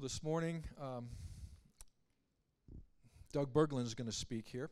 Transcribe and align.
This 0.00 0.24
morning, 0.24 0.64
um, 0.82 1.06
Doug 3.32 3.52
Berglund 3.52 3.84
is 3.84 3.94
going 3.94 4.10
to 4.10 4.16
speak 4.16 4.48
here. 4.48 4.68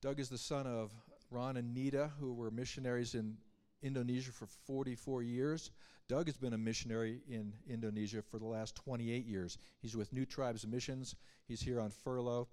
Doug 0.00 0.18
is 0.18 0.30
the 0.30 0.38
son 0.38 0.66
of 0.66 0.90
Ron 1.30 1.58
and 1.58 1.74
Nita, 1.74 2.10
who 2.18 2.32
were 2.32 2.50
missionaries 2.50 3.14
in 3.14 3.36
Indonesia 3.82 4.32
for 4.32 4.46
44 4.46 5.22
years. 5.22 5.70
Doug 6.08 6.28
has 6.28 6.38
been 6.38 6.54
a 6.54 6.58
missionary 6.58 7.20
in 7.28 7.52
Indonesia 7.68 8.22
for 8.22 8.38
the 8.38 8.46
last 8.46 8.74
28 8.76 9.26
years. 9.26 9.58
He's 9.82 9.98
with 9.98 10.14
New 10.14 10.24
Tribes 10.24 10.66
Missions. 10.66 11.14
He's 11.46 11.60
here 11.60 11.78
on 11.78 11.90
furlough, 11.90 12.48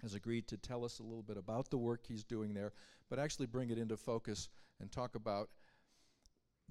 has 0.00 0.14
agreed 0.14 0.46
to 0.46 0.56
tell 0.56 0.84
us 0.84 1.00
a 1.00 1.02
little 1.02 1.24
bit 1.24 1.36
about 1.36 1.70
the 1.70 1.76
work 1.76 2.02
he's 2.06 2.22
doing 2.22 2.54
there, 2.54 2.72
but 3.10 3.18
actually 3.18 3.46
bring 3.46 3.70
it 3.70 3.78
into 3.78 3.96
focus 3.96 4.48
and 4.80 4.92
talk 4.92 5.16
about 5.16 5.48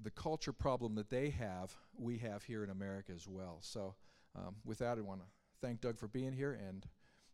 the 0.02 0.10
culture 0.10 0.54
problem 0.54 0.94
that 0.94 1.10
they 1.10 1.28
have, 1.28 1.76
we 1.94 2.16
have 2.16 2.44
here 2.44 2.64
in 2.64 2.70
America 2.70 3.12
as 3.14 3.28
well. 3.28 3.58
So, 3.60 3.94
um, 4.38 4.54
with 4.64 4.78
that, 4.78 4.98
I 4.98 5.00
want 5.00 5.20
to 5.20 5.26
thank 5.60 5.80
Doug 5.80 5.98
for 5.98 6.08
being 6.08 6.32
here 6.32 6.58
and 6.68 6.86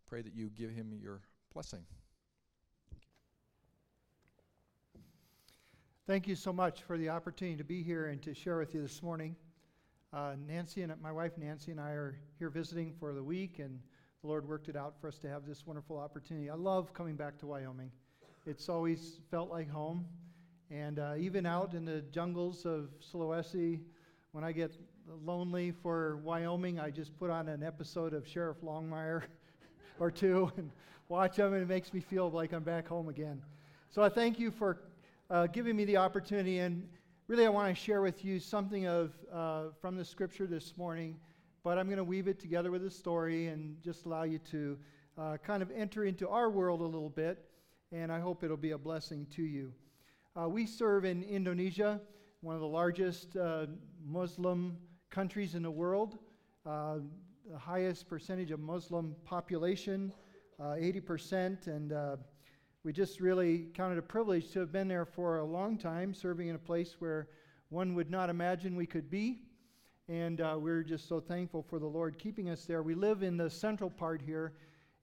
pray 0.07 0.23
that 0.23 0.35
you 0.35 0.51
give 0.51 0.71
him 0.71 0.93
your 1.03 1.21
blessing. 1.53 1.85
Thank 6.07 6.29
you 6.29 6.35
so 6.35 6.53
much 6.53 6.83
for 6.83 6.99
the 6.99 7.09
opportunity 7.09 7.57
to 7.57 7.65
be 7.65 7.83
here 7.83 8.07
and 8.07 8.21
to 8.23 8.35
share 8.35 8.59
with 8.59 8.75
you 8.75 8.83
this 8.83 9.03
morning. 9.03 9.37
Uh, 10.13 10.35
Nancy 10.47 10.83
and 10.83 10.93
my 11.01 11.11
wife 11.11 11.33
Nancy 11.39 11.71
and 11.71 11.81
I 11.81 11.91
are 11.91 12.17
here 12.39 12.51
visiting 12.51 12.93
for 13.01 13.13
the 13.13 13.23
week, 13.23 13.59
and 13.59 13.81
the 14.23 14.29
Lord 14.29 14.47
worked 14.47 14.69
it 14.69 14.77
out 14.77 14.95
for 15.01 15.09
us 15.09 15.19
to 15.21 15.29
have 15.29 15.47
this 15.47 15.67
wonderful 15.67 15.99
opportunity. 15.99 16.51
I 16.51 16.55
love 16.55 16.93
coming 16.95 17.17
back 17.17 17.39
to 17.39 17.47
Wyoming. 17.47 17.91
It's 18.47 18.69
always 18.69 19.19
felt 19.31 19.51
like 19.51 19.71
home, 19.71 20.05
and 20.71 20.99
uh, 20.99 21.15
even 21.19 21.47
out 21.47 21.75
in 21.75 21.85
the 21.85 22.03
jungles 22.13 22.65
of 22.67 22.91
Sulawesi, 23.01 23.81
when 24.33 24.45
I 24.45 24.53
get 24.53 24.77
lonely 25.25 25.73
for 25.83 26.17
Wyoming, 26.19 26.81
I 26.81 26.91
just 26.91 27.17
put 27.19 27.31
on 27.31 27.49
an 27.49 27.63
episode 27.63 28.15
of 28.15 28.27
Sheriff 28.27 28.59
Longmire 28.63 29.23
or 30.01 30.11
two 30.11 30.51
and 30.57 30.71
watch 31.09 31.37
them, 31.37 31.53
and 31.53 31.63
it 31.63 31.69
makes 31.69 31.93
me 31.93 32.01
feel 32.01 32.31
like 32.31 32.53
I'm 32.53 32.63
back 32.63 32.89
home 32.89 33.09
again. 33.09 33.43
So 33.91 34.03
I 34.03 34.09
thank 34.09 34.39
you 34.39 34.51
for 34.51 34.79
uh, 35.31 35.47
giving 35.49 35.77
me 35.77 35.85
the 35.85 35.97
opportunity. 35.97 36.61
And 36.61 36.89
really, 37.29 37.47
I 37.47 37.49
want 37.49 37.75
to 37.75 37.81
share 37.81 38.01
with 38.01 38.25
you 38.25 38.41
something 38.41 38.87
of 38.87 39.13
uh, 39.33 39.65
from 39.81 39.97
the 39.97 40.05
scripture 40.05 40.47
this 40.47 40.77
morning, 40.77 41.17
but 41.63 41.79
I'm 41.79 41.87
going 41.87 41.99
to 41.99 42.05
weave 42.05 42.29
it 42.29 42.39
together 42.39 42.71
with 42.71 42.85
a 42.85 42.91
story 42.91 43.49
and 43.49 43.81
just 43.83 44.07
allow 44.07 44.23
you 44.23 44.39
to 44.51 44.79
uh, 45.19 45.37
kind 45.39 45.63
of 45.63 45.71
enter 45.75 46.05
into 46.05 46.29
our 46.29 46.51
world 46.51 46.81
a 46.81 46.85
little 46.85 47.11
bit. 47.11 47.45
And 47.93 48.11
I 48.11 48.21
hope 48.21 48.43
it'll 48.43 48.57
be 48.57 48.73
a 48.73 48.79
blessing 48.79 49.27
to 49.37 49.43
you. 49.43 49.73
Uh, 50.37 50.49
we 50.49 50.67
serve 50.67 51.05
in 51.05 51.23
Indonesia, 51.23 52.01
one 52.41 52.57
of 52.57 52.61
the 52.61 52.67
largest 52.67 53.37
uh, 53.37 53.67
Muslim 54.05 54.77
countries 55.15 55.55
in 55.55 55.63
the 55.63 55.71
world, 55.71 56.19
uh, 56.67 56.97
the 57.49 57.57
highest 57.57 58.09
percentage 58.09 58.51
of 58.51 58.59
Muslim 58.59 59.15
population, 59.25 60.13
80%, 60.61 61.69
and 61.69 61.93
we 62.83 62.93
just 62.93 63.21
really 63.21 63.69
counted 63.75 63.97
a 63.97 64.03
privilege 64.03 64.51
to 64.51 64.59
have 64.59 64.73
been 64.73 64.89
there 64.89 65.05
for 65.05 65.39
a 65.39 65.45
long 65.45 65.79
time, 65.79 66.13
serving 66.13 66.49
in 66.49 66.57
a 66.57 66.59
place 66.59 66.97
where 66.99 67.29
one 67.69 67.95
would 67.95 68.11
not 68.11 68.29
imagine 68.29 68.75
we 68.75 68.87
could 68.87 69.09
be. 69.09 69.43
And 70.09 70.41
uh, 70.41 70.57
we're 70.59 70.83
just 70.83 71.09
so 71.09 71.21
thankful 71.21 71.63
for 71.63 71.79
the 71.79 71.87
Lord 71.87 72.19
keeping 72.19 72.51
us 72.51 72.65
there. 72.65 72.83
We 72.83 72.97
live 72.97 73.23
in 73.23 73.37
the 73.37 73.49
central 73.49 73.91
part 73.91 74.21
here, 74.21 74.55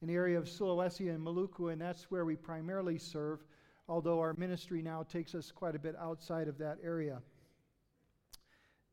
in 0.01 0.09
the 0.09 0.15
area 0.15 0.37
of 0.37 0.43
Sulawesi 0.43 1.09
and 1.09 1.25
Maluku, 1.25 1.71
and 1.71 1.81
that's 1.81 2.11
where 2.11 2.25
we 2.25 2.35
primarily 2.35 2.97
serve, 2.97 3.45
although 3.87 4.19
our 4.19 4.33
ministry 4.33 4.81
now 4.81 5.03
takes 5.03 5.33
us 5.35 5.53
quite 5.53 5.73
a 5.73 5.79
bit 5.79 5.95
outside 5.97 6.49
of 6.49 6.57
that 6.57 6.79
area. 6.83 7.21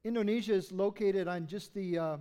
Indonesia 0.09 0.55
is 0.55 0.73
located 0.73 1.29
on 1.29 1.47
just 1.47 1.75
the 1.75 1.99
uh, 1.99 2.17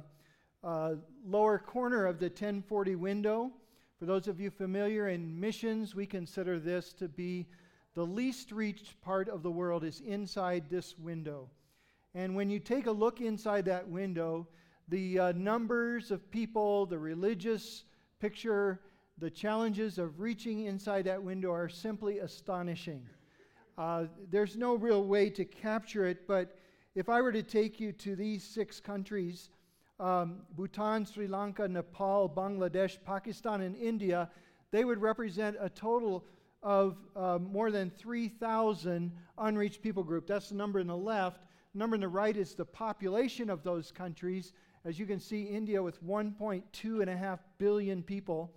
uh, 0.61 0.95
lower 1.25 1.57
corner 1.57 2.05
of 2.05 2.19
the 2.19 2.25
1040 2.25 2.95
window. 2.95 3.49
For 3.97 4.05
those 4.05 4.27
of 4.27 4.41
you 4.41 4.51
familiar 4.51 5.07
in 5.07 5.39
missions, 5.39 5.95
we 5.95 6.05
consider 6.05 6.59
this 6.59 6.91
to 6.95 7.07
be 7.07 7.47
the 7.95 8.05
least 8.05 8.51
reached 8.51 8.99
part 8.99 9.29
of 9.29 9.41
the 9.41 9.49
world 9.49 9.85
is 9.85 10.01
inside 10.01 10.65
this 10.69 10.97
window. 10.99 11.49
And 12.13 12.35
when 12.35 12.49
you 12.49 12.59
take 12.59 12.87
a 12.87 12.91
look 12.91 13.21
inside 13.21 13.63
that 13.65 13.87
window, 13.87 14.49
the 14.89 15.19
uh, 15.19 15.31
numbers 15.31 16.11
of 16.11 16.29
people, 16.29 16.87
the 16.87 16.99
religious 16.99 17.85
picture, 18.19 18.81
the 19.17 19.29
challenges 19.29 19.97
of 19.97 20.19
reaching 20.19 20.65
inside 20.65 21.05
that 21.05 21.23
window 21.23 21.53
are 21.53 21.69
simply 21.69 22.19
astonishing. 22.19 23.07
Uh, 23.77 24.07
there's 24.29 24.57
no 24.57 24.75
real 24.75 25.05
way 25.05 25.29
to 25.29 25.45
capture 25.45 26.05
it, 26.05 26.27
but 26.27 26.57
if 26.97 27.09
I 27.09 27.21
were 27.21 27.31
to 27.31 27.43
take 27.43 27.79
you 27.79 27.91
to 27.91 28.15
these 28.15 28.43
six 28.43 28.79
countries, 28.79 29.51
um, 29.99 30.37
Bhutan, 30.55 31.05
Sri 31.05 31.27
Lanka, 31.27 31.67
Nepal, 31.67 32.27
Bangladesh, 32.27 32.97
Pakistan, 33.05 33.61
and 33.61 33.75
India, 33.75 34.31
they 34.71 34.83
would 34.83 34.99
represent 34.99 35.57
a 35.59 35.69
total 35.69 36.25
of 36.63 36.97
uh, 37.15 37.37
more 37.37 37.69
than 37.69 37.91
3,000 37.91 39.11
unreached 39.37 39.83
people 39.83 40.03
group. 40.03 40.25
That's 40.25 40.49
the 40.49 40.55
number 40.55 40.79
on 40.79 40.87
the 40.87 40.97
left. 40.97 41.43
The 41.73 41.77
number 41.77 41.93
on 41.95 42.01
the 42.01 42.07
right 42.07 42.35
is 42.35 42.55
the 42.55 42.65
population 42.65 43.51
of 43.51 43.61
those 43.61 43.91
countries. 43.91 44.53
As 44.83 44.97
you 44.97 45.05
can 45.05 45.19
see, 45.19 45.43
India 45.43 45.81
with 45.83 46.03
1.2 46.03 47.39
billion 47.59 48.01
people. 48.01 48.51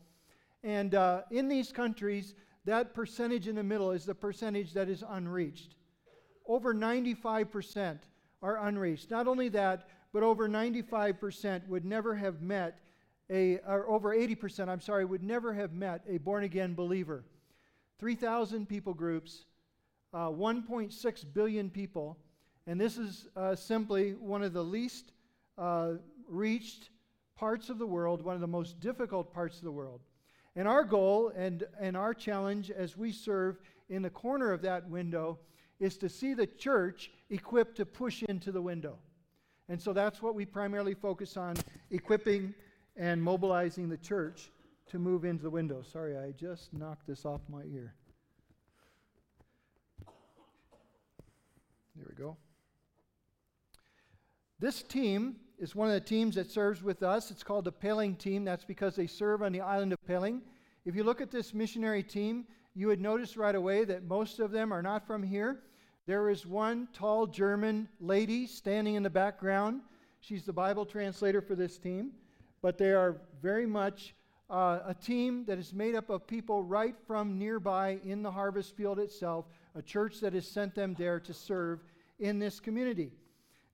And 0.64 0.94
uh, 0.94 1.22
in 1.30 1.46
these 1.46 1.72
countries, 1.72 2.34
that 2.64 2.94
percentage 2.94 3.48
in 3.48 3.56
the 3.56 3.62
middle 3.62 3.90
is 3.90 4.06
the 4.06 4.14
percentage 4.14 4.72
that 4.72 4.88
is 4.88 5.04
unreached. 5.06 5.74
Over 6.46 6.74
95% 6.74 7.98
are 8.42 8.66
unreached. 8.66 9.10
Not 9.10 9.26
only 9.26 9.48
that, 9.50 9.88
but 10.12 10.22
over 10.22 10.48
95% 10.48 11.66
would 11.68 11.84
never 11.84 12.14
have 12.14 12.40
met 12.42 12.78
a, 13.30 13.58
or 13.66 13.88
over 13.88 14.14
80%, 14.14 14.68
I'm 14.68 14.80
sorry, 14.80 15.04
would 15.04 15.22
never 15.22 15.54
have 15.54 15.72
met 15.72 16.02
a 16.08 16.18
born 16.18 16.44
again 16.44 16.74
believer. 16.74 17.24
3,000 17.98 18.68
people 18.68 18.92
groups, 18.92 19.44
uh, 20.12 20.28
1.6 20.28 21.24
billion 21.32 21.70
people, 21.70 22.18
and 22.66 22.80
this 22.80 22.98
is 22.98 23.28
uh, 23.36 23.54
simply 23.54 24.12
one 24.12 24.42
of 24.42 24.52
the 24.52 24.64
least 24.64 25.12
uh, 25.58 25.92
reached 26.28 26.90
parts 27.36 27.68
of 27.68 27.78
the 27.78 27.86
world, 27.86 28.22
one 28.22 28.34
of 28.34 28.40
the 28.40 28.46
most 28.46 28.80
difficult 28.80 29.32
parts 29.32 29.58
of 29.58 29.64
the 29.64 29.70
world. 29.70 30.00
And 30.56 30.66
our 30.66 30.84
goal 30.84 31.32
and, 31.36 31.64
and 31.80 31.96
our 31.96 32.12
challenge 32.12 32.70
as 32.70 32.96
we 32.96 33.12
serve 33.12 33.60
in 33.88 34.02
the 34.02 34.10
corner 34.10 34.52
of 34.52 34.62
that 34.62 34.88
window 34.88 35.38
is 35.78 35.96
to 35.98 36.08
see 36.08 36.34
the 36.34 36.46
church 36.46 37.10
equipped 37.30 37.76
to 37.76 37.86
push 37.86 38.22
into 38.24 38.52
the 38.52 38.60
window. 38.60 38.98
And 39.68 39.80
so 39.80 39.92
that's 39.92 40.20
what 40.20 40.34
we 40.34 40.44
primarily 40.44 40.94
focus 40.94 41.36
on 41.36 41.54
equipping 41.91 42.54
and 42.96 43.22
mobilizing 43.22 43.88
the 43.88 43.96
church 43.96 44.50
to 44.88 44.98
move 44.98 45.24
into 45.24 45.44
the 45.44 45.50
window. 45.50 45.82
Sorry, 45.82 46.19
I 46.19 46.32
just 46.32 46.72
knocked 46.72 47.06
this 47.06 47.24
off 47.24 47.40
my 47.48 47.62
ear. 47.72 47.94
There 51.94 52.06
we 52.08 52.14
go. 52.16 52.36
This 54.58 54.82
team 54.82 55.36
is 55.58 55.74
one 55.74 55.88
of 55.88 55.94
the 55.94 56.00
teams 56.00 56.34
that 56.34 56.50
serves 56.50 56.82
with 56.82 57.02
us. 57.02 57.30
It's 57.30 57.42
called 57.42 57.64
the 57.64 57.72
Peleng 57.72 58.19
team. 58.19 58.44
That's 58.44 58.64
because 58.64 58.96
they 58.96 59.06
serve 59.06 59.42
on 59.42 59.52
the 59.52 59.60
island 59.60 59.92
of 59.92 59.98
Peleng. 60.08 60.40
If 60.84 60.96
you 60.96 61.04
look 61.04 61.20
at 61.20 61.30
this 61.30 61.54
missionary 61.54 62.02
team, 62.02 62.46
you 62.74 62.86
would 62.88 63.00
notice 63.00 63.36
right 63.36 63.54
away 63.54 63.84
that 63.84 64.04
most 64.04 64.40
of 64.40 64.50
them 64.50 64.72
are 64.72 64.82
not 64.82 65.06
from 65.06 65.22
here. 65.22 65.60
There 66.10 66.28
is 66.28 66.44
one 66.44 66.88
tall 66.93 67.28
German 67.28 67.88
lady 68.00 68.48
standing 68.48 68.97
in 68.97 69.04
the 69.04 69.09
background. 69.09 69.81
She's 70.19 70.43
the 70.43 70.53
Bible 70.53 70.84
translator 70.84 71.41
for 71.41 71.54
this 71.54 71.78
team. 71.78 72.10
But 72.62 72.78
they 72.78 72.91
are 72.91 73.19
very 73.41 73.65
much 73.65 74.16
uh, 74.50 74.81
a 74.87 74.93
team 74.93 75.44
that 75.44 75.56
is 75.56 75.72
made 75.72 75.94
up 75.94 76.10
of 76.10 76.26
people 76.26 76.65
right 76.65 76.97
from 77.06 77.38
nearby 77.38 78.00
in 78.04 78.25
the 78.25 78.31
harvest 78.32 78.76
field 78.76 78.99
itself, 78.99 79.44
a 79.76 79.82
church 79.82 80.19
that 80.19 80.32
has 80.32 80.49
sent 80.49 80.75
them 80.75 80.97
there 80.99 81.20
to 81.20 81.32
serve 81.32 81.78
in 82.19 82.41
this 82.41 82.59
community. 82.59 83.12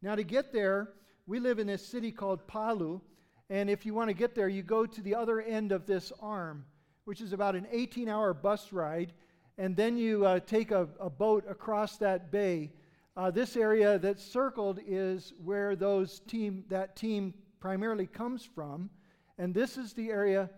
Now, 0.02 0.14
to 0.14 0.22
get 0.22 0.52
there, 0.52 0.90
we 1.26 1.40
live 1.40 1.58
in 1.58 1.66
this 1.66 1.86
city 1.86 2.12
called 2.12 2.46
Palu. 2.46 3.00
And 3.48 3.70
if 3.70 3.86
you 3.86 3.94
want 3.94 4.10
to 4.10 4.14
get 4.14 4.34
there, 4.34 4.50
you 4.50 4.62
go 4.62 4.84
to 4.84 5.00
the 5.00 5.14
other 5.14 5.40
end 5.40 5.72
of 5.72 5.86
this 5.86 6.12
arm, 6.20 6.66
which 7.06 7.22
is 7.22 7.32
about 7.32 7.56
an 7.56 7.66
18 7.72 8.10
hour 8.10 8.34
bus 8.34 8.74
ride 8.74 9.14
and 9.58 9.76
then 9.76 9.96
you 9.96 10.26
uh, 10.26 10.40
take 10.40 10.70
a, 10.70 10.88
a, 11.00 11.08
boat 11.08 11.44
across 11.48 11.96
that 11.96 12.30
bay. 12.30 12.70
Uh, 13.16 13.30
this 13.30 13.56
area 13.56 13.98
that's 13.98 14.22
circled 14.22 14.78
is 14.86 15.32
where 15.42 15.74
those 15.74 16.20
team, 16.20 16.64
that 16.68 16.96
team 16.96 17.32
primarily 17.60 18.06
comes 18.06 18.44
from, 18.44 18.90
and 19.38 19.54
this 19.54 19.78
is 19.78 19.92
the 19.94 20.10
area 20.10 20.50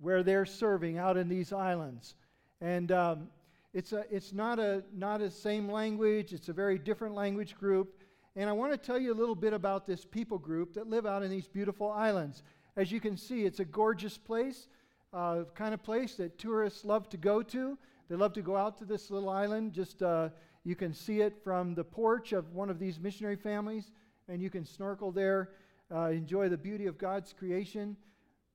where 0.00 0.22
they're 0.22 0.46
serving 0.46 0.98
out 0.98 1.16
in 1.16 1.28
these 1.28 1.52
islands. 1.52 2.14
And 2.60 2.92
um, 2.92 3.28
it's, 3.72 3.92
a, 3.92 4.04
it's 4.10 4.32
not 4.32 4.58
a 4.58 4.84
not 4.94 5.20
a 5.20 5.30
same 5.30 5.68
language. 5.68 6.32
It's 6.32 6.48
a 6.48 6.52
very 6.52 6.78
different 6.78 7.14
language 7.14 7.56
group. 7.56 8.00
And 8.36 8.48
I 8.48 8.52
want 8.52 8.72
to 8.72 8.78
tell 8.78 8.98
you 8.98 9.12
a 9.12 9.14
little 9.14 9.34
bit 9.34 9.52
about 9.52 9.86
this 9.86 10.04
people 10.04 10.38
group 10.38 10.74
that 10.74 10.88
live 10.88 11.06
out 11.06 11.22
in 11.22 11.30
these 11.30 11.48
beautiful 11.48 11.90
islands. 11.90 12.42
As 12.76 12.90
you 12.90 13.00
can 13.00 13.16
see, 13.16 13.44
it's 13.44 13.60
a 13.60 13.64
gorgeous 13.64 14.18
place, 14.18 14.68
uh, 15.12 15.44
kind 15.54 15.74
of 15.74 15.82
place 15.82 16.16
that 16.16 16.38
tourists 16.38 16.84
love 16.84 17.08
to 17.10 17.16
go 17.16 17.42
to. 17.42 17.78
They 18.08 18.16
love 18.16 18.32
to 18.34 18.42
go 18.42 18.56
out 18.56 18.76
to 18.78 18.84
this 18.84 19.10
little 19.10 19.30
island. 19.30 19.72
Just 19.72 20.02
uh, 20.02 20.28
you 20.64 20.76
can 20.76 20.92
see 20.92 21.20
it 21.20 21.42
from 21.42 21.74
the 21.74 21.84
porch 21.84 22.32
of 22.32 22.52
one 22.52 22.70
of 22.70 22.78
these 22.78 23.00
missionary 23.00 23.36
families, 23.36 23.92
and 24.28 24.42
you 24.42 24.50
can 24.50 24.64
snorkel 24.64 25.10
there. 25.10 25.50
uh, 25.92 26.08
enjoy 26.08 26.48
the 26.48 26.56
beauty 26.56 26.86
of 26.86 26.98
God's 26.98 27.32
creation. 27.32 27.96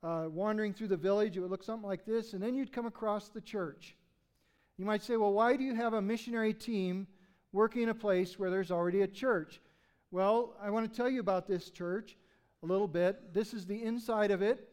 Uh, 0.01 0.25
wandering 0.29 0.73
through 0.73 0.87
the 0.87 0.97
village, 0.97 1.35
it 1.35 1.41
would 1.41 1.51
look 1.51 1.63
something 1.63 1.87
like 1.87 2.05
this, 2.05 2.33
and 2.33 2.41
then 2.41 2.55
you'd 2.55 2.71
come 2.71 2.85
across 2.85 3.29
the 3.29 3.41
church. 3.41 3.95
You 4.77 4.85
might 4.85 5.03
say, 5.03 5.17
well, 5.17 5.33
why 5.33 5.57
do 5.57 5.63
you 5.63 5.75
have 5.75 5.93
a 5.93 6.01
missionary 6.01 6.53
team 6.53 7.05
working 7.51 7.83
in 7.83 7.89
a 7.89 7.93
place 7.93 8.39
where 8.39 8.49
there's 8.49 8.71
already 8.71 9.01
a 9.01 9.07
church? 9.07 9.59
Well, 10.11 10.55
I 10.61 10.69
want 10.69 10.89
to 10.89 10.95
tell 10.95 11.09
you 11.09 11.19
about 11.19 11.47
this 11.47 11.69
church 11.69 12.15
a 12.63 12.65
little 12.65 12.87
bit. 12.87 13.33
This 13.33 13.53
is 13.53 13.65
the 13.65 13.83
inside 13.83 14.31
of 14.31 14.41
it. 14.41 14.69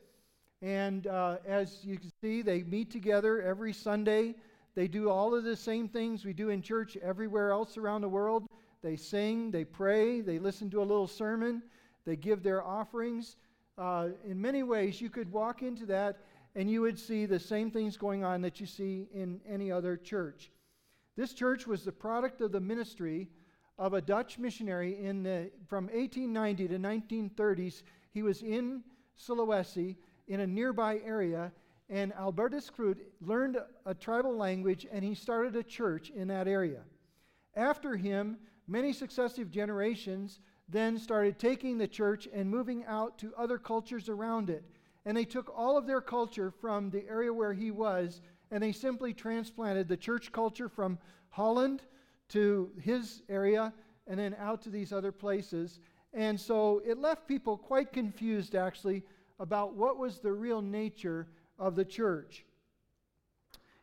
And 0.62 1.08
uh, 1.08 1.38
as 1.46 1.84
you 1.84 1.98
can 1.98 2.12
see, 2.20 2.42
they 2.42 2.62
meet 2.62 2.90
together 2.90 3.42
every 3.42 3.72
Sunday. 3.72 4.36
They 4.76 4.86
do 4.86 5.08
all 5.08 5.34
of 5.34 5.42
the 5.42 5.56
same 5.56 5.88
things 5.88 6.24
we 6.24 6.34
do 6.34 6.50
in 6.50 6.60
church 6.60 6.98
everywhere 6.98 7.50
else 7.50 7.78
around 7.78 8.02
the 8.02 8.08
world. 8.08 8.46
They 8.82 8.94
sing, 8.94 9.50
they 9.50 9.64
pray, 9.64 10.20
they 10.20 10.38
listen 10.38 10.70
to 10.70 10.82
a 10.82 10.84
little 10.84 11.08
sermon, 11.08 11.62
they 12.04 12.14
give 12.14 12.42
their 12.42 12.62
offerings. 12.62 13.36
Uh, 13.78 14.10
in 14.24 14.40
many 14.40 14.62
ways, 14.62 15.00
you 15.00 15.08
could 15.08 15.32
walk 15.32 15.62
into 15.62 15.86
that 15.86 16.18
and 16.54 16.70
you 16.70 16.82
would 16.82 16.98
see 16.98 17.24
the 17.24 17.40
same 17.40 17.70
things 17.70 17.96
going 17.96 18.22
on 18.22 18.42
that 18.42 18.60
you 18.60 18.66
see 18.66 19.08
in 19.14 19.40
any 19.48 19.72
other 19.72 19.96
church. 19.96 20.52
This 21.16 21.32
church 21.32 21.66
was 21.66 21.82
the 21.82 21.92
product 21.92 22.42
of 22.42 22.52
the 22.52 22.60
ministry 22.60 23.28
of 23.78 23.94
a 23.94 24.00
Dutch 24.00 24.38
missionary 24.38 25.02
in 25.02 25.22
the, 25.22 25.50
from 25.66 25.86
1890 25.86 26.68
to 26.68 26.78
1930s. 26.78 27.82
He 28.10 28.22
was 28.22 28.42
in 28.42 28.82
Sulawesi 29.18 29.96
in 30.28 30.40
a 30.40 30.46
nearby 30.46 31.00
area, 31.04 31.50
and 31.88 32.12
Albertus 32.14 32.70
Kruyt 32.70 32.98
learned 33.20 33.58
a 33.84 33.94
tribal 33.94 34.36
language 34.36 34.86
and 34.90 35.04
he 35.04 35.14
started 35.14 35.54
a 35.54 35.62
church 35.62 36.10
in 36.10 36.28
that 36.28 36.48
area. 36.48 36.82
After 37.54 37.96
him, 37.96 38.38
many 38.66 38.92
successive 38.92 39.50
generations 39.50 40.40
then 40.68 40.98
started 40.98 41.38
taking 41.38 41.78
the 41.78 41.86
church 41.86 42.28
and 42.32 42.50
moving 42.50 42.84
out 42.86 43.18
to 43.18 43.32
other 43.36 43.58
cultures 43.58 44.08
around 44.08 44.50
it. 44.50 44.64
And 45.04 45.16
they 45.16 45.24
took 45.24 45.52
all 45.56 45.78
of 45.78 45.86
their 45.86 46.00
culture 46.00 46.50
from 46.50 46.90
the 46.90 47.08
area 47.08 47.32
where 47.32 47.52
he 47.52 47.70
was, 47.70 48.20
and 48.50 48.60
they 48.60 48.72
simply 48.72 49.14
transplanted 49.14 49.86
the 49.86 49.96
church 49.96 50.32
culture 50.32 50.68
from 50.68 50.98
Holland 51.28 51.82
to 52.30 52.72
his 52.80 53.22
area 53.28 53.72
and 54.08 54.18
then 54.18 54.34
out 54.40 54.62
to 54.62 54.70
these 54.70 54.92
other 54.92 55.12
places. 55.12 55.78
And 56.12 56.40
so 56.40 56.82
it 56.84 56.98
left 56.98 57.28
people 57.28 57.56
quite 57.56 57.92
confused, 57.92 58.56
actually, 58.56 59.04
about 59.38 59.74
what 59.74 59.98
was 59.98 60.18
the 60.18 60.32
real 60.32 60.62
nature 60.62 61.28
of 61.58 61.76
the 61.76 61.84
church. 61.84 62.44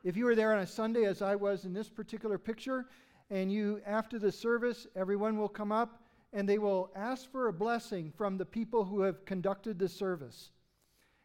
If 0.04 0.18
you 0.18 0.26
were 0.26 0.36
there 0.36 0.54
on 0.54 0.60
a 0.60 0.68
Sunday, 0.68 1.06
as 1.06 1.22
I 1.22 1.36
was 1.36 1.66
in 1.66 1.74
this 1.74 1.90
particular 1.90 2.38
picture, 2.38 2.88
and 3.30 3.52
you, 3.52 3.82
after 3.86 4.20
the 4.20 4.32
service, 4.32 4.86
everyone 4.96 5.38
will 5.38 5.50
come 5.50 5.72
up 5.72 6.02
and 6.34 6.50
they 6.50 6.58
will 6.58 6.92
ask 6.96 7.32
for 7.32 7.48
a 7.48 7.54
blessing 7.54 8.12
from 8.18 8.38
the 8.38 8.46
people 8.46 8.84
who 8.84 9.02
have 9.02 9.24
conducted 9.24 9.78
the 9.78 9.88
service. 9.88 10.52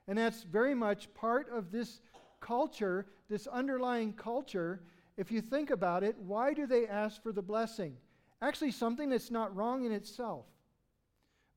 And 0.06 0.18
that's 0.18 0.42
very 0.42 0.74
much 0.74 1.12
part 1.14 1.50
of 1.50 1.72
this 1.72 2.00
culture, 2.40 3.06
this 3.28 3.46
underlying 3.46 4.12
culture. 4.12 4.82
If 5.16 5.32
you 5.32 5.40
think 5.40 5.70
about 5.70 6.04
it, 6.04 6.16
why 6.18 6.52
do 6.52 6.66
they 6.66 6.86
ask 6.86 7.22
for 7.22 7.32
the 7.32 7.42
blessing? 7.42 7.96
Actually, 8.40 8.70
something 8.70 9.08
that's 9.08 9.30
not 9.30 9.54
wrong 9.56 9.84
in 9.84 9.92
itself. 9.92 10.46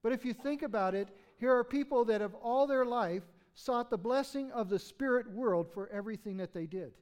But 0.02 0.14
if 0.14 0.26
you 0.26 0.34
think 0.34 0.64
about 0.64 0.96
it, 0.96 1.10
here 1.38 1.56
are 1.56 1.64
people 1.64 2.06
that 2.06 2.22
have 2.22 2.34
all 2.36 2.66
their 2.66 2.86
life 2.86 3.24
sought 3.53 3.89
the 3.89 3.98
blessing 3.98 4.51
of 4.51 4.69
the 4.69 4.80
spirit 4.80 5.30
world 5.31 5.69
for 5.74 5.89
everything 5.89 6.38
that 6.38 6.53
they 6.53 6.65
did. 6.65 6.94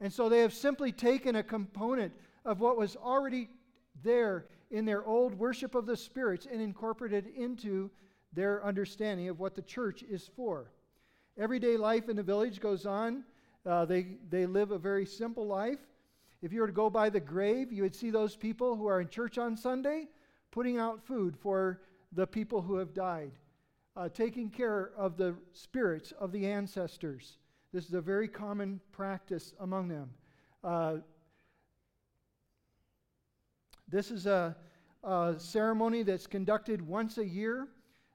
And 0.00 0.12
so 0.12 0.28
they 0.28 0.40
have 0.40 0.52
simply 0.52 0.92
taken 0.92 1.36
a 1.36 1.42
component 1.42 2.12
of 2.44 2.60
what 2.60 2.76
was 2.76 2.96
already 2.96 3.48
there 4.02 4.46
in 4.70 4.84
their 4.84 5.04
old 5.04 5.34
worship 5.34 5.74
of 5.74 5.86
the 5.86 5.96
spirits 5.96 6.46
and 6.50 6.60
incorporated 6.60 7.28
into 7.36 7.90
their 8.32 8.64
understanding 8.64 9.28
of 9.28 9.38
what 9.38 9.54
the 9.54 9.62
church 9.62 10.02
is 10.02 10.28
for. 10.34 10.72
Everyday 11.38 11.76
life 11.76 12.08
in 12.08 12.16
the 12.16 12.22
village 12.22 12.60
goes 12.60 12.86
on. 12.86 13.24
Uh, 13.64 13.84
they, 13.84 14.18
they 14.28 14.46
live 14.46 14.72
a 14.72 14.78
very 14.78 15.06
simple 15.06 15.46
life. 15.46 15.78
If 16.42 16.52
you 16.52 16.60
were 16.60 16.66
to 16.66 16.72
go 16.72 16.90
by 16.90 17.08
the 17.08 17.20
grave, 17.20 17.72
you 17.72 17.82
would 17.82 17.94
see 17.94 18.10
those 18.10 18.36
people 18.36 18.76
who 18.76 18.86
are 18.86 19.00
in 19.00 19.08
church 19.08 19.38
on 19.38 19.56
Sunday 19.56 20.08
putting 20.50 20.78
out 20.78 21.04
food 21.04 21.36
for 21.36 21.80
the 22.12 22.26
people 22.26 22.62
who 22.62 22.76
have 22.76 22.94
died, 22.94 23.32
uh, 23.96 24.08
taking 24.08 24.50
care 24.50 24.90
of 24.96 25.16
the 25.16 25.34
spirits 25.52 26.12
of 26.18 26.32
the 26.32 26.46
ancestors. 26.46 27.38
This 27.72 27.86
is 27.86 27.94
a 27.94 28.00
very 28.00 28.28
common 28.28 28.80
practice 28.92 29.54
among 29.60 29.88
them. 29.88 30.10
Uh, 30.62 30.96
this 33.88 34.10
is 34.10 34.26
a, 34.26 34.56
a 35.02 35.34
ceremony 35.38 36.02
that's 36.02 36.26
conducted 36.26 36.80
once 36.80 37.18
a 37.18 37.26
year. 37.26 37.68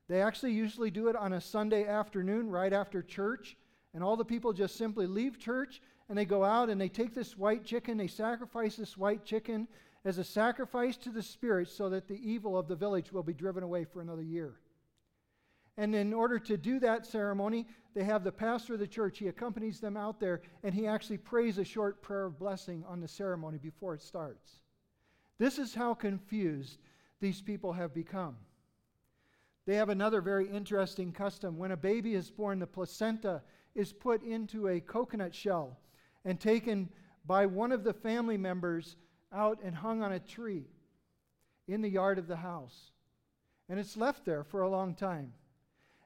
They 0.07 0.21
actually 0.21 0.53
usually 0.53 0.89
do 0.89 1.07
it 1.07 1.15
on 1.15 1.33
a 1.33 1.41
Sunday 1.41 1.85
afternoon 1.85 2.49
right 2.49 2.73
after 2.73 3.01
church. 3.01 3.55
And 3.93 4.03
all 4.03 4.17
the 4.17 4.25
people 4.25 4.53
just 4.53 4.75
simply 4.75 5.07
leave 5.07 5.39
church 5.39 5.81
and 6.09 6.17
they 6.17 6.25
go 6.25 6.43
out 6.43 6.69
and 6.69 6.81
they 6.81 6.89
take 6.89 7.13
this 7.13 7.37
white 7.37 7.63
chicken, 7.63 7.97
they 7.97 8.07
sacrifice 8.07 8.75
this 8.75 8.97
white 8.97 9.23
chicken 9.23 9.67
as 10.05 10.17
a 10.17 10.23
sacrifice 10.23 10.97
to 10.97 11.11
the 11.11 11.21
spirits 11.21 11.71
so 11.71 11.89
that 11.89 12.07
the 12.07 12.19
evil 12.27 12.57
of 12.57 12.67
the 12.67 12.75
village 12.75 13.11
will 13.11 13.23
be 13.23 13.33
driven 13.33 13.63
away 13.63 13.85
for 13.85 14.01
another 14.01 14.23
year. 14.23 14.55
And 15.79 15.95
in 15.95 16.13
order 16.13 16.37
to 16.39 16.57
do 16.57 16.77
that 16.81 17.05
ceremony, 17.05 17.65
they 17.95 18.03
have 18.03 18.25
the 18.25 18.33
pastor 18.33 18.73
of 18.73 18.81
the 18.81 18.85
church. 18.85 19.17
He 19.17 19.29
accompanies 19.29 19.79
them 19.79 19.95
out 19.95 20.19
there 20.19 20.41
and 20.61 20.75
he 20.75 20.85
actually 20.85 21.19
prays 21.19 21.57
a 21.57 21.63
short 21.63 22.01
prayer 22.01 22.25
of 22.25 22.37
blessing 22.37 22.83
on 22.85 22.99
the 22.99 23.07
ceremony 23.07 23.59
before 23.59 23.93
it 23.93 24.01
starts. 24.01 24.59
This 25.37 25.57
is 25.57 25.73
how 25.73 25.93
confused 25.93 26.79
these 27.21 27.41
people 27.41 27.71
have 27.71 27.93
become. 27.93 28.35
They 29.65 29.75
have 29.75 29.87
another 29.87 30.19
very 30.19 30.49
interesting 30.49 31.13
custom. 31.13 31.57
When 31.57 31.71
a 31.71 31.77
baby 31.77 32.13
is 32.13 32.29
born, 32.29 32.59
the 32.59 32.67
placenta 32.67 33.41
is 33.73 33.93
put 33.93 34.21
into 34.21 34.67
a 34.67 34.81
coconut 34.81 35.33
shell 35.33 35.79
and 36.25 36.41
taken 36.41 36.89
by 37.25 37.45
one 37.45 37.71
of 37.71 37.85
the 37.85 37.93
family 37.93 38.35
members 38.35 38.97
out 39.31 39.59
and 39.63 39.73
hung 39.73 40.03
on 40.03 40.11
a 40.11 40.19
tree 40.19 40.65
in 41.69 41.81
the 41.81 41.89
yard 41.89 42.19
of 42.19 42.27
the 42.27 42.35
house. 42.35 42.91
And 43.69 43.79
it's 43.79 43.95
left 43.95 44.25
there 44.25 44.43
for 44.43 44.63
a 44.63 44.69
long 44.69 44.93
time. 44.93 45.31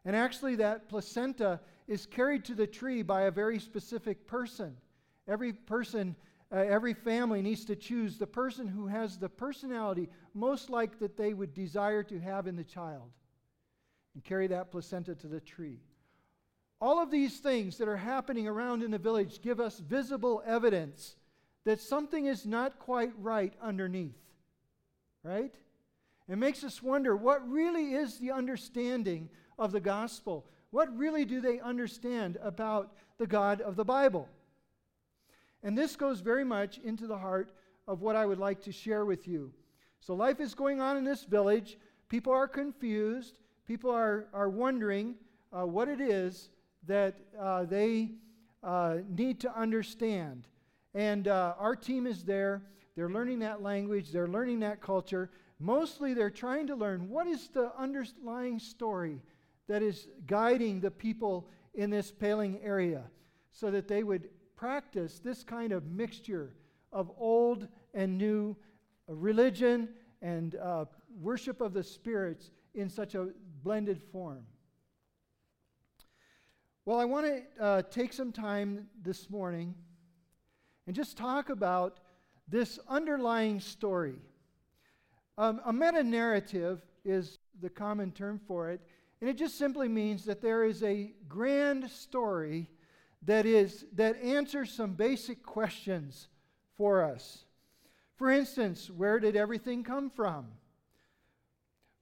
And 0.06 0.16
actually, 0.16 0.56
that 0.56 0.90
placenta 0.90 1.60
is 1.88 2.06
carried 2.06 2.46
to 2.46 2.56
the 2.56 2.68
tree 2.68 3.02
by 3.02 3.24
a 3.24 3.32
very 3.32 3.60
specific 3.60 4.28
person. 4.28 4.76
Every 5.28 5.54
person 5.54 6.16
uh, 6.54 6.58
every 6.58 6.94
family 6.94 7.42
needs 7.42 7.66
to 7.66 7.76
choose 7.76 8.18
the 8.18 8.28
person 8.28 8.68
who 8.68 8.86
has 8.86 9.18
the 9.18 9.30
personality 9.30 10.08
most 10.36 10.70
like 10.70 11.00
that 11.00 11.18
they 11.18 11.34
would 11.34 11.54
desire 11.54 12.04
to 12.04 12.20
have 12.20 12.46
in 12.46 12.56
the 12.56 12.64
child 12.64 13.10
and 14.14 14.24
carry 14.24 14.46
that 14.46 14.70
placenta 14.70 15.16
to 15.16 15.28
the 15.28 15.40
tree. 15.40 15.80
All 16.80 17.02
of 17.02 17.10
these 17.10 17.40
things 17.40 17.78
that 17.80 17.88
are 17.88 17.98
happening 17.98 18.48
around 18.48 18.84
in 18.84 18.92
the 18.92 19.00
village 19.00 19.42
give 19.42 19.60
us 19.60 19.80
visible 19.80 20.44
evidence 20.46 21.16
that 21.64 21.82
something 21.82 22.28
is 22.28 22.46
not 22.46 22.78
quite 22.78 23.14
right 23.18 23.54
underneath. 23.60 24.20
Right? 25.24 25.56
It 26.30 26.38
makes 26.38 26.64
us 26.64 26.84
wonder 26.84 27.16
what 27.16 27.50
really 27.50 27.94
is 27.96 28.20
the 28.20 28.32
understanding 28.32 29.30
of 29.58 29.72
the 29.72 29.80
gospel? 29.80 30.46
What 30.72 30.96
really 30.98 31.26
do 31.26 31.40
they 31.42 31.60
understand 31.60 32.38
about 32.42 32.94
the 33.18 33.28
God 33.28 33.62
of 33.62 33.76
the 33.76 33.86
Bible? 33.86 34.28
And 35.62 35.78
this 35.78 35.96
goes 35.96 36.20
very 36.20 36.44
much 36.44 36.80
into 36.80 37.08
the 37.08 37.18
heart 37.18 37.54
of 37.88 38.02
what 38.02 38.16
I 38.16 38.26
would 38.26 38.40
like 38.40 38.62
to 38.64 38.72
share 38.72 39.06
with 39.06 39.28
you. 39.28 39.52
So, 40.00 40.14
life 40.14 40.40
is 40.40 40.54
going 40.54 40.82
on 40.82 40.98
in 40.98 41.04
this 41.04 41.24
village. 41.24 41.78
People 42.10 42.34
are 42.34 42.48
confused. 42.48 43.40
People 43.66 43.92
are, 43.92 44.28
are 44.34 44.50
wondering 44.50 45.16
uh, 45.52 45.66
what 45.66 45.88
it 45.88 46.02
is 46.02 46.50
that 46.88 47.16
uh, 47.40 47.64
they 47.64 48.12
uh, 48.62 48.98
need 49.10 49.40
to 49.42 49.58
understand. 49.58 50.48
And 50.94 51.28
uh, 51.28 51.56
our 51.58 51.76
team 51.76 52.06
is 52.06 52.24
there. 52.24 52.62
They're 52.96 53.10
learning 53.10 53.40
that 53.40 53.62
language, 53.64 54.12
they're 54.12 54.28
learning 54.28 54.60
that 54.60 54.82
culture. 54.82 55.32
Mostly, 55.60 56.14
they're 56.14 56.30
trying 56.30 56.68
to 56.68 56.76
learn 56.76 57.10
what 57.10 57.26
is 57.26 57.48
the 57.48 57.72
underlying 57.78 58.60
story 58.60 59.22
that 59.68 59.82
is 59.82 60.08
guiding 60.28 60.80
the 60.80 60.92
people 60.92 61.48
in 61.74 61.90
this 61.90 62.12
Peleng 62.12 62.60
area 62.64 63.04
so 63.52 63.72
that 63.72 63.88
they 63.88 64.04
would 64.04 64.30
practice 64.56 65.20
this 65.20 65.44
kind 65.44 65.72
of 65.72 65.86
mixture 65.86 66.54
of 66.92 67.12
old 67.18 67.68
and 67.94 68.18
new 68.18 68.56
religion 69.08 69.90
and 70.22 70.56
uh, 70.56 70.86
worship 71.22 71.62
of 71.62 71.74
the 71.74 71.84
spirits 71.84 72.52
in 72.74 72.90
such 72.90 73.16
a 73.16 73.30
blended 73.64 74.02
form. 74.12 74.46
Well, 76.86 77.00
I 77.00 77.06
want 77.06 77.26
to 77.28 77.64
uh, 77.64 77.82
take 77.84 78.12
some 78.12 78.32
time 78.32 78.88
this 79.02 79.30
morning 79.30 79.74
and 80.86 80.96
just 80.96 81.18
talk 81.18 81.50
about 81.50 82.00
this 82.48 82.78
underlying 82.90 83.60
story. 83.60 84.16
Um, 85.38 85.62
a 85.66 85.72
meta 85.72 86.04
narrative 86.04 86.82
is 87.06 87.40
the 87.62 87.70
common 87.70 88.12
term 88.12 88.40
for 88.48 88.70
it, 88.70 88.82
and 89.24 89.30
it 89.30 89.38
just 89.38 89.58
simply 89.58 89.88
means 89.88 90.26
that 90.26 90.42
there 90.42 90.66
is 90.66 90.84
a 90.84 91.14
grand 91.30 91.90
story 91.90 92.70
that 93.22 93.46
is 93.46 93.86
that 93.94 94.22
answers 94.22 94.70
some 94.70 94.96
basic 94.96 95.42
questions 95.42 96.28
for 96.76 97.06
us. 97.06 97.46
For 98.18 98.30
instance, 98.30 98.90
where 98.90 99.22
did 99.22 99.38
everything 99.38 99.82
come 99.82 100.10
from? 100.10 100.48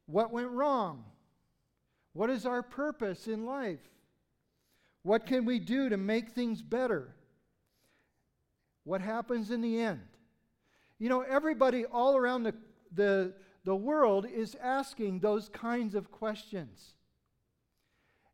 What 0.08 0.34
went 0.34 0.50
wrong? 0.50 1.04
What 2.14 2.32
is 2.32 2.48
our 2.48 2.64
purpose 2.64 3.28
in 3.28 3.46
life? 3.46 3.88
What 5.04 5.28
can 5.28 5.46
we 5.46 5.60
do 5.60 5.90
to 5.90 5.98
make 5.98 6.32
things 6.32 6.64
better? 6.64 7.14
What 8.84 9.02
happens 9.02 9.52
in 9.52 9.62
the 9.62 9.80
end? 9.80 10.02
You 10.98 11.10
know, 11.10 11.22
everybody 11.22 11.86
all 11.86 12.18
around 12.18 12.42
the, 12.42 12.56
the, 12.92 13.36
the 13.64 13.76
world 13.76 14.26
is 14.26 14.56
asking 14.60 15.20
those 15.20 15.50
kinds 15.50 15.94
of 15.94 16.10
questions. 16.10 16.96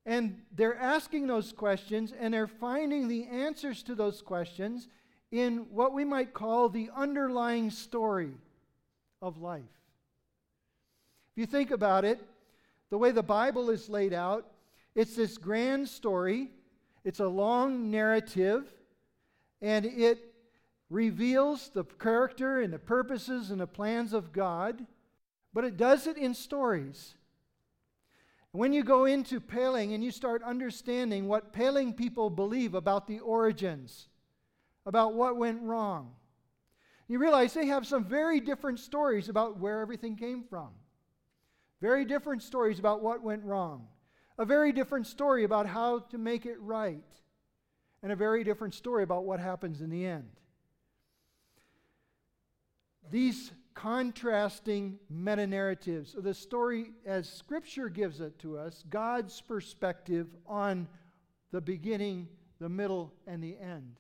And 0.07 0.41
they're 0.55 0.77
asking 0.77 1.27
those 1.27 1.51
questions 1.51 2.13
and 2.17 2.33
they're 2.33 2.47
finding 2.47 3.09
the 3.09 3.25
answers 3.25 3.83
to 3.83 3.93
those 3.93 4.21
questions 4.21 4.87
in 5.31 5.67
what 5.69 5.93
we 5.93 6.05
might 6.05 6.33
call 6.33 6.69
the 6.69 6.89
underlying 6.95 7.69
story 7.69 8.31
of 9.21 9.41
life. 9.41 9.63
If 11.33 11.41
you 11.41 11.45
think 11.45 11.71
about 11.71 12.05
it, 12.05 12.21
the 12.89 12.97
way 12.97 13.11
the 13.11 13.21
Bible 13.21 13.69
is 13.69 13.89
laid 13.89 14.13
out, 14.13 14.49
it's 14.95 15.17
this 15.17 15.37
grand 15.37 15.89
story, 15.89 16.51
it's 17.03 17.19
a 17.19 17.27
long 17.27 17.91
narrative, 17.91 18.63
and 19.61 19.85
it 19.85 20.19
reveals 20.89 21.67
the 21.67 21.83
character 21.83 22.61
and 22.61 22.71
the 22.71 22.79
purposes 22.79 23.51
and 23.51 23.59
the 23.59 23.67
plans 23.67 24.13
of 24.13 24.31
God, 24.31 24.85
but 25.53 25.65
it 25.65 25.75
does 25.75 26.07
it 26.07 26.15
in 26.15 26.33
stories. 26.33 27.15
When 28.57 28.73
you 28.73 28.83
go 28.83 29.05
into 29.05 29.39
Peleng 29.39 29.93
and 29.93 30.03
you 30.03 30.09
start 30.09 30.41
understanding 30.41 31.27
what 31.27 31.53
Peleng 31.53 31.95
people 31.95 32.31
believe 32.31 32.73
about 32.73 33.05
the 33.05 33.19
origins, 33.19 34.07
about 34.83 35.13
what 35.13 35.37
went 35.37 35.61
wrong, 35.61 36.15
you 37.07 37.19
realize 37.19 37.53
they 37.53 37.67
have 37.67 37.85
some 37.85 38.03
very 38.03 38.39
different 38.39 38.79
stories 38.79 39.29
about 39.29 39.59
where 39.59 39.79
everything 39.79 40.15
came 40.15 40.43
from. 40.43 40.69
Very 41.81 42.03
different 42.03 42.41
stories 42.41 42.79
about 42.79 43.03
what 43.03 43.21
went 43.21 43.43
wrong. 43.43 43.89
A 44.39 44.45
very 44.45 44.71
different 44.71 45.05
story 45.05 45.43
about 45.43 45.67
how 45.67 45.99
to 46.09 46.17
make 46.17 46.47
it 46.47 46.59
right. 46.59 47.05
And 48.01 48.11
a 48.11 48.15
very 48.15 48.43
different 48.43 48.73
story 48.73 49.03
about 49.03 49.23
what 49.23 49.39
happens 49.39 49.81
in 49.81 49.91
the 49.91 50.03
end. 50.03 50.31
These 53.11 53.51
contrasting 53.77 54.97
meta 55.07 55.45
narratives 55.45 56.15
of 56.15 56.23
the 56.23 56.33
story 56.33 56.93
as 57.05 57.29
Scripture 57.29 57.89
gives 57.89 58.21
it 58.21 58.39
to 58.39 58.57
us, 58.57 58.83
God's 58.89 59.39
perspective 59.39 60.25
on 60.47 60.87
the 61.51 61.61
beginning, 61.61 62.27
the 62.59 62.69
middle, 62.69 63.13
and 63.27 63.43
the 63.43 63.55
end, 63.59 63.99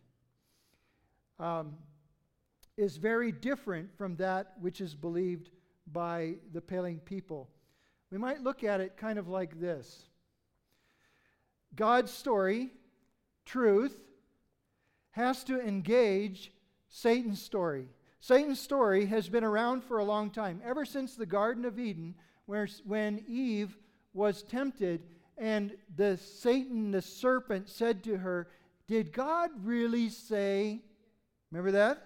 um, 1.39 1.75
is 2.75 2.97
very 2.97 3.31
different 3.31 3.95
from 3.95 4.15
that 4.15 4.53
which 4.59 4.81
is 4.81 4.95
believed 4.95 5.51
by 5.91 6.33
the 6.53 6.61
Peleng 6.61 7.05
people. 7.05 7.47
We 8.11 8.17
might 8.17 8.41
look 8.41 8.63
at 8.63 8.81
it 8.81 8.97
kind 8.97 9.19
of 9.19 9.27
like 9.27 9.59
this 9.59 10.05
God's 11.75 12.11
story, 12.11 12.71
truth, 13.45 13.95
has 15.11 15.43
to 15.43 15.61
engage 15.61 16.51
Satan's 16.89 17.39
story. 17.39 17.89
Satan's 18.19 18.59
story 18.59 19.05
has 19.05 19.29
been 19.29 19.43
around 19.43 19.83
for 19.83 19.99
a 19.99 20.03
long 20.03 20.29
time, 20.29 20.61
ever 20.65 20.85
since 20.85 21.15
the 21.15 21.25
Garden 21.25 21.65
of 21.65 21.79
Eden, 21.79 22.15
where, 22.45 22.67
when 22.85 23.23
Eve 23.27 23.77
was 24.13 24.43
tempted 24.43 25.03
and 25.37 25.75
the 25.95 26.17
Satan, 26.17 26.91
the 26.91 27.01
serpent, 27.01 27.69
said 27.69 28.03
to 28.05 28.17
her, 28.17 28.47
Did 28.87 29.13
God 29.13 29.51
really 29.63 30.09
say? 30.09 30.81
Remember 31.51 31.71
that? 31.71 32.03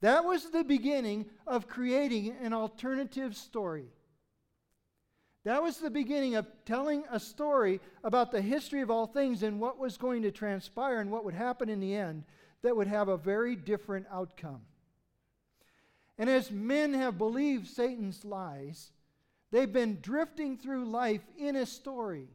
That 0.00 0.24
was 0.24 0.50
the 0.50 0.64
beginning 0.64 1.26
of 1.46 1.68
creating 1.68 2.34
an 2.40 2.52
alternative 2.52 3.36
story. 3.36 3.86
That 5.44 5.62
was 5.62 5.78
the 5.78 5.90
beginning 5.90 6.36
of 6.36 6.46
telling 6.64 7.04
a 7.10 7.20
story 7.20 7.80
about 8.02 8.32
the 8.32 8.40
history 8.40 8.80
of 8.80 8.90
all 8.90 9.06
things 9.06 9.42
and 9.42 9.60
what 9.60 9.78
was 9.78 9.98
going 9.98 10.22
to 10.22 10.30
transpire 10.30 11.00
and 11.00 11.10
what 11.10 11.24
would 11.24 11.34
happen 11.34 11.68
in 11.68 11.80
the 11.80 11.94
end 11.94 12.24
that 12.62 12.74
would 12.74 12.86
have 12.86 13.08
a 13.08 13.16
very 13.18 13.54
different 13.54 14.06
outcome. 14.10 14.62
And 16.18 16.30
as 16.30 16.50
men 16.50 16.94
have 16.94 17.18
believed 17.18 17.66
Satan's 17.66 18.24
lies, 18.24 18.92
they've 19.50 19.72
been 19.72 19.98
drifting 20.00 20.56
through 20.56 20.84
life 20.84 21.22
in 21.36 21.56
a 21.56 21.66
story. 21.66 22.28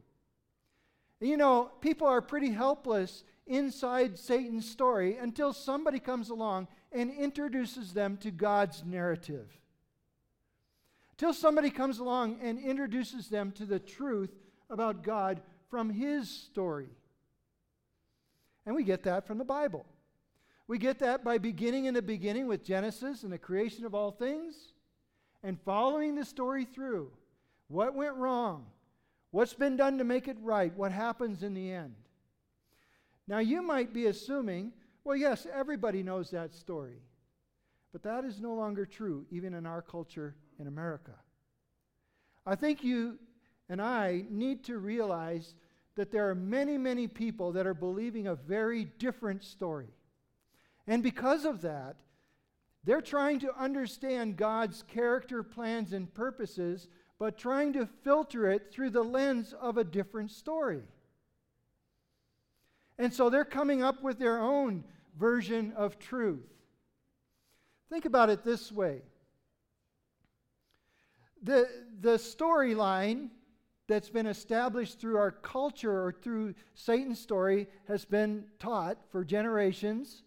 You 1.20 1.36
know, 1.36 1.70
people 1.80 2.06
are 2.06 2.22
pretty 2.22 2.50
helpless 2.50 3.24
inside 3.46 4.18
Satan's 4.18 4.68
story 4.68 5.16
until 5.16 5.52
somebody 5.52 5.98
comes 5.98 6.30
along 6.30 6.68
and 6.92 7.10
introduces 7.10 7.92
them 7.92 8.16
to 8.18 8.30
God's 8.30 8.84
narrative. 8.84 9.48
Till 11.16 11.34
somebody 11.34 11.68
comes 11.68 11.98
along 11.98 12.38
and 12.40 12.58
introduces 12.58 13.28
them 13.28 13.52
to 13.52 13.66
the 13.66 13.78
truth 13.78 14.34
about 14.70 15.02
God 15.02 15.42
from 15.68 15.90
his 15.90 16.30
story. 16.30 16.88
And 18.64 18.74
we 18.74 18.84
get 18.84 19.02
that 19.02 19.26
from 19.26 19.38
the 19.38 19.44
Bible. 19.44 19.84
We 20.70 20.78
get 20.78 21.00
that 21.00 21.24
by 21.24 21.38
beginning 21.38 21.86
in 21.86 21.94
the 21.94 22.00
beginning 22.00 22.46
with 22.46 22.62
Genesis 22.62 23.24
and 23.24 23.32
the 23.32 23.38
creation 23.38 23.84
of 23.84 23.92
all 23.92 24.12
things 24.12 24.54
and 25.42 25.60
following 25.64 26.14
the 26.14 26.24
story 26.24 26.64
through. 26.64 27.10
What 27.66 27.96
went 27.96 28.14
wrong? 28.14 28.66
What's 29.32 29.52
been 29.52 29.76
done 29.76 29.98
to 29.98 30.04
make 30.04 30.28
it 30.28 30.36
right? 30.40 30.72
What 30.76 30.92
happens 30.92 31.42
in 31.42 31.54
the 31.54 31.72
end? 31.72 31.96
Now, 33.26 33.40
you 33.40 33.62
might 33.62 33.92
be 33.92 34.06
assuming, 34.06 34.70
well, 35.02 35.16
yes, 35.16 35.44
everybody 35.52 36.04
knows 36.04 36.30
that 36.30 36.54
story. 36.54 37.02
But 37.90 38.04
that 38.04 38.24
is 38.24 38.40
no 38.40 38.54
longer 38.54 38.86
true, 38.86 39.26
even 39.32 39.54
in 39.54 39.66
our 39.66 39.82
culture 39.82 40.36
in 40.60 40.68
America. 40.68 41.16
I 42.46 42.54
think 42.54 42.84
you 42.84 43.18
and 43.68 43.82
I 43.82 44.24
need 44.30 44.62
to 44.66 44.78
realize 44.78 45.56
that 45.96 46.12
there 46.12 46.30
are 46.30 46.36
many, 46.36 46.78
many 46.78 47.08
people 47.08 47.50
that 47.54 47.66
are 47.66 47.74
believing 47.74 48.28
a 48.28 48.36
very 48.36 48.84
different 48.84 49.42
story. 49.42 49.88
And 50.90 51.04
because 51.04 51.44
of 51.44 51.62
that, 51.62 51.94
they're 52.82 53.00
trying 53.00 53.38
to 53.40 53.56
understand 53.56 54.36
God's 54.36 54.82
character, 54.82 55.44
plans, 55.44 55.92
and 55.92 56.12
purposes, 56.12 56.88
but 57.16 57.38
trying 57.38 57.72
to 57.74 57.86
filter 58.02 58.50
it 58.50 58.72
through 58.72 58.90
the 58.90 59.04
lens 59.04 59.54
of 59.60 59.78
a 59.78 59.84
different 59.84 60.32
story. 60.32 60.82
And 62.98 63.14
so 63.14 63.30
they're 63.30 63.44
coming 63.44 63.84
up 63.84 64.02
with 64.02 64.18
their 64.18 64.40
own 64.40 64.82
version 65.16 65.72
of 65.76 66.00
truth. 66.00 66.50
Think 67.88 68.04
about 68.04 68.28
it 68.28 68.42
this 68.42 68.72
way 68.72 69.02
the, 71.40 71.68
the 72.00 72.16
storyline 72.16 73.28
that's 73.86 74.10
been 74.10 74.26
established 74.26 74.98
through 74.98 75.18
our 75.18 75.30
culture 75.30 76.04
or 76.04 76.10
through 76.10 76.54
Satan's 76.74 77.20
story 77.20 77.68
has 77.86 78.04
been 78.04 78.46
taught 78.58 78.98
for 79.12 79.24
generations. 79.24 80.24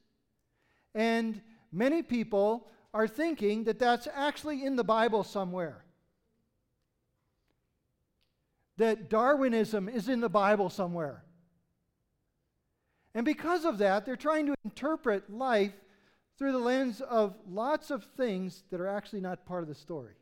And 0.96 1.42
many 1.72 2.04
people 2.04 2.68
are 2.94 3.08
thinking 3.08 3.64
that 3.64 3.80
that's 3.80 4.08
actually 4.14 4.64
in 4.64 4.76
the 4.76 4.84
Bible 4.84 5.24
somewhere. 5.24 5.84
That 8.78 9.10
Darwinism 9.10 9.90
is 9.90 10.10
in 10.10 10.20
the 10.20 10.30
Bible 10.30 10.70
somewhere. 10.70 11.24
And 13.16 13.26
because 13.26 13.66
of 13.66 13.78
that, 13.80 14.06
they're 14.06 14.16
trying 14.16 14.48
to 14.48 14.56
interpret 14.64 15.32
life 15.32 15.74
through 16.38 16.52
the 16.52 16.58
lens 16.58 17.02
of 17.02 17.36
lots 17.48 17.92
of 17.92 18.04
things 18.18 18.64
that 18.72 18.82
are 18.82 18.88
actually 18.88 19.22
not 19.22 19.46
part 19.46 19.62
of 19.62 19.70
the 19.70 19.76
story. 19.76 20.14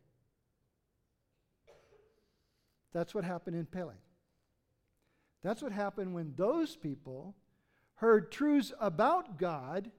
That's 2.94 3.16
what 3.16 3.24
happened 3.24 3.56
in 3.56 3.66
Peleng. 3.66 4.02
That's 5.44 5.62
what 5.62 5.72
happened 5.72 6.14
when 6.14 6.34
those 6.36 6.76
people 6.76 7.36
heard 7.96 8.32
truths 8.32 8.74
about 8.80 9.38
God 9.38 9.90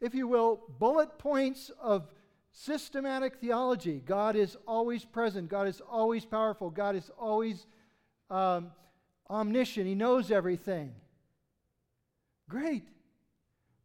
if 0.00 0.14
you 0.14 0.28
will, 0.28 0.60
bullet 0.78 1.18
points 1.18 1.70
of 1.80 2.08
systematic 2.52 3.36
theology. 3.36 4.02
God 4.04 4.36
is 4.36 4.56
always 4.66 5.04
present, 5.04 5.48
God 5.48 5.68
is 5.68 5.80
always 5.80 6.24
powerful, 6.24 6.70
God 6.70 6.96
is 6.96 7.10
always 7.18 7.66
um, 8.30 8.70
omniscient, 9.28 9.86
He 9.86 9.94
knows 9.94 10.30
everything. 10.30 10.92
Great. 12.48 12.84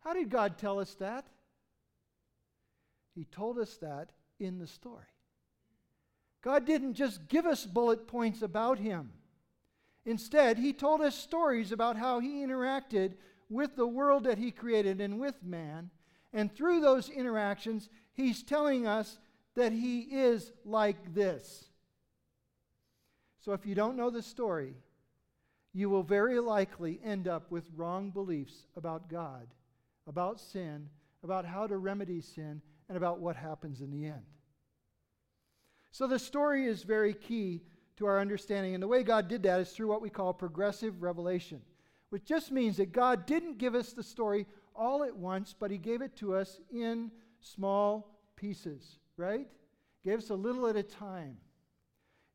How 0.03 0.13
did 0.13 0.29
God 0.29 0.58
tell 0.58 0.79
us 0.79 0.93
that? 0.96 1.25
He 3.15 3.25
told 3.25 3.60
us 3.60 3.77
that 3.77 4.10
in 4.39 4.60
the 4.60 4.67
story. 4.67 5.05
God 6.41 6.65
didn't 6.65 6.96
just 6.96 7.27
give 7.27 7.46
us 7.46 7.65
bullet 7.65 8.08
points 8.08 8.41
about 8.41 8.79
Him. 8.79 9.12
Instead, 10.05 10.58
He 10.58 10.74
told 10.74 11.01
us 11.01 11.15
stories 11.15 11.72
about 11.72 11.96
how 11.96 12.20
He 12.20 12.43
interacted 12.43 13.13
with 13.50 13.75
the 13.75 13.88
world 13.88 14.25
that 14.25 14.38
He 14.38 14.51
created 14.51 15.00
and 15.00 15.20
with 15.20 15.36
man 15.43 15.89
and 16.34 16.54
through 16.54 16.82
those 16.82 17.10
interactions, 17.10 17.90
he's 18.13 18.44
telling 18.44 18.88
us 18.88 19.20
that 19.56 19.72
he 19.72 20.02
is 20.02 20.52
like 20.66 21.13
this. 21.13 21.66
So 23.40 23.54
if 23.54 23.66
you 23.66 23.75
don't 23.75 23.98
know 23.98 24.10
the 24.10 24.22
story, 24.22 24.74
you 25.74 25.90
will 25.90 26.04
very 26.04 26.40
likely 26.40 27.00
end 27.04 27.28
up 27.28 27.52
with 27.52 27.70
wrong 27.75 28.10
beliefs 28.10 28.66
about 28.75 29.10
God, 29.10 29.48
about 30.08 30.40
sin, 30.40 30.90
about 31.24 31.46
how 31.46 31.68
to 31.68 31.78
remedy 31.78 32.22
sin, 32.22 32.62
and 32.88 32.98
about 32.98 33.20
what 33.20 33.36
happens 33.36 33.82
in 33.82 33.92
the 33.92 34.06
end. 34.06 34.24
So 35.92 36.08
the 36.08 36.20
story 36.20 36.66
is 36.66 36.84
very 36.84 37.13
key 37.13 37.62
to 37.98 38.06
our 38.06 38.20
understanding. 38.20 38.74
And 38.74 38.82
the 38.82 38.88
way 38.88 39.04
God 39.04 39.28
did 39.28 39.44
that 39.44 39.60
is 39.60 39.72
through 39.72 39.88
what 39.88 40.02
we 40.02 40.10
call 40.10 40.34
progressive 40.34 41.02
revelation, 41.02 41.62
which 42.10 42.25
just 42.25 42.52
means 42.52 42.78
that 42.78 42.92
God 42.92 43.25
didn't 43.25 43.58
give 43.58 43.75
us 43.75 43.94
the 43.94 44.04
story 44.04 44.48
all 44.75 45.03
at 45.03 45.15
once, 45.15 45.56
but 45.58 45.72
He 45.72 45.77
gave 45.77 46.01
it 46.01 46.15
to 46.18 46.36
us 46.36 46.60
in 46.72 47.12
small 47.39 48.20
pieces, 48.36 49.00
right? 49.18 49.48
Gave 50.03 50.20
us 50.20 50.30
a 50.30 50.36
little 50.36 50.68
at 50.68 50.75
a 50.75 50.84
time. 50.84 51.38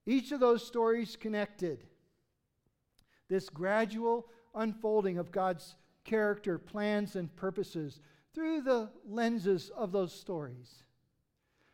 Each 0.06 0.32
of 0.32 0.40
those 0.40 0.66
stories 0.66 1.16
connected. 1.16 1.84
This 3.28 3.48
gradual 3.48 4.26
unfolding 4.54 5.18
of 5.18 5.30
God's 5.30 5.76
character, 6.04 6.58
plans, 6.58 7.14
and 7.14 7.34
purposes 7.36 8.00
through 8.34 8.62
the 8.62 8.90
lenses 9.06 9.70
of 9.76 9.92
those 9.92 10.12
stories. 10.12 10.82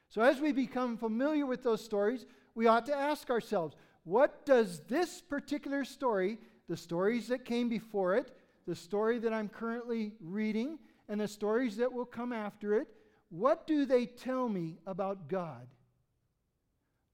So, 0.09 0.23
as 0.23 0.40
we 0.40 0.52
become 0.52 0.97
familiar 0.97 1.47
with 1.47 1.62
those 1.62 1.85
stories, 1.85 2.26
we 2.54 2.66
ought 2.66 2.87
to 2.87 2.97
ask 2.97 3.30
ourselves 3.30 3.76
what 4.04 4.44
does 4.44 4.80
this 4.88 5.21
particular 5.21 5.85
story, 5.85 6.38
the 6.68 6.76
stories 6.76 7.28
that 7.28 7.44
came 7.44 7.68
before 7.68 8.14
it, 8.14 8.30
the 8.66 8.75
story 8.75 9.18
that 9.18 9.33
I'm 9.33 9.49
currently 9.49 10.12
reading, 10.21 10.78
and 11.09 11.21
the 11.21 11.28
stories 11.28 11.76
that 11.76 11.92
will 11.92 12.06
come 12.06 12.33
after 12.33 12.75
it, 12.75 12.88
what 13.28 13.66
do 13.66 13.85
they 13.85 14.06
tell 14.06 14.49
me 14.49 14.78
about 14.87 15.28
God? 15.28 15.66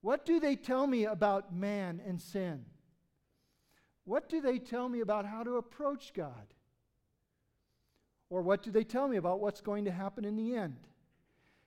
What 0.03 0.25
do 0.25 0.41
they 0.41 0.57
tell 0.57 0.87
me 0.87 1.05
about 1.05 1.55
man 1.55 2.01
and 2.07 2.21
sin? 2.21 2.65
What 4.05 4.29
do 4.29 4.41
they 4.41 4.59
tell 4.59 4.89
me 4.89 5.01
about 5.01 5.27
how 5.27 5.43
to 5.43 5.57
approach 5.57 6.13
God? 6.15 6.55
Or 8.29 8.43
what 8.43 8.63
do 8.63 8.71
they 8.71 8.85
tell 8.85 9.09
me 9.09 9.17
about 9.17 9.41
what's 9.41 9.61
going 9.61 9.85
to 9.87 9.91
happen 9.91 10.25
in 10.25 10.37
the 10.37 10.55
end? 10.55 10.77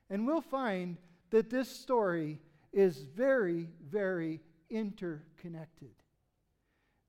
And 0.09 0.25
we'll 0.25 0.41
find 0.41 0.97
that 1.29 1.49
this 1.49 1.69
story 1.69 2.39
is 2.71 3.03
very, 3.15 3.69
very 3.89 4.41
interconnected. 4.69 5.91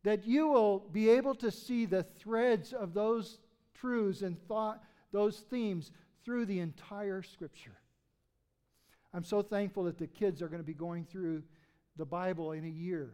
That 0.05 0.27
you 0.27 0.49
will 0.49 0.79
be 0.93 1.11
able 1.11 1.35
to 1.37 1.51
see 1.51 1.85
the 1.85 2.03
threads 2.03 2.73
of 2.73 2.95
those 2.95 3.39
truths 3.75 4.23
and 4.23 4.39
thought, 4.47 4.83
those 5.13 5.39
themes 5.39 5.91
through 6.25 6.47
the 6.47 6.61
entire 6.61 7.23
scripture. 7.23 7.77
I'm 9.13 9.25
so 9.25 9.43
thankful 9.43 9.85
that 9.85 9.99
the 9.99 10.07
kids 10.07 10.43
are 10.43 10.49
going 10.49 10.63
to 10.63 10.67
be 10.67 10.75
going 10.75 11.05
through 11.05 11.43
the 11.97 12.05
Bible 12.05 12.53
in 12.53 12.65
a 12.65 12.69
year, 12.69 13.11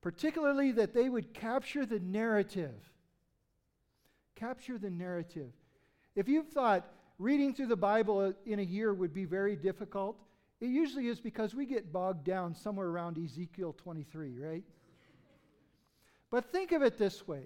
particularly 0.00 0.72
that 0.72 0.94
they 0.94 1.08
would 1.08 1.34
capture 1.34 1.84
the 1.84 2.00
narrative. 2.00 2.74
Capture 4.34 4.78
the 4.78 4.90
narrative. 4.90 5.52
If 6.16 6.28
you've 6.28 6.48
thought 6.48 6.88
reading 7.18 7.54
through 7.54 7.66
the 7.66 7.76
Bible 7.76 8.18
uh, 8.20 8.32
in 8.46 8.58
a 8.58 8.62
year 8.62 8.94
would 8.94 9.12
be 9.12 9.26
very 9.26 9.54
difficult, 9.54 10.16
it 10.60 10.68
usually 10.68 11.08
is 11.08 11.20
because 11.20 11.54
we 11.54 11.66
get 11.66 11.92
bogged 11.92 12.24
down 12.24 12.54
somewhere 12.54 12.88
around 12.88 13.18
Ezekiel 13.18 13.74
23, 13.76 14.38
right? 14.38 14.64
But 16.30 16.52
think 16.52 16.72
of 16.72 16.82
it 16.82 16.96
this 16.96 17.26
way 17.26 17.44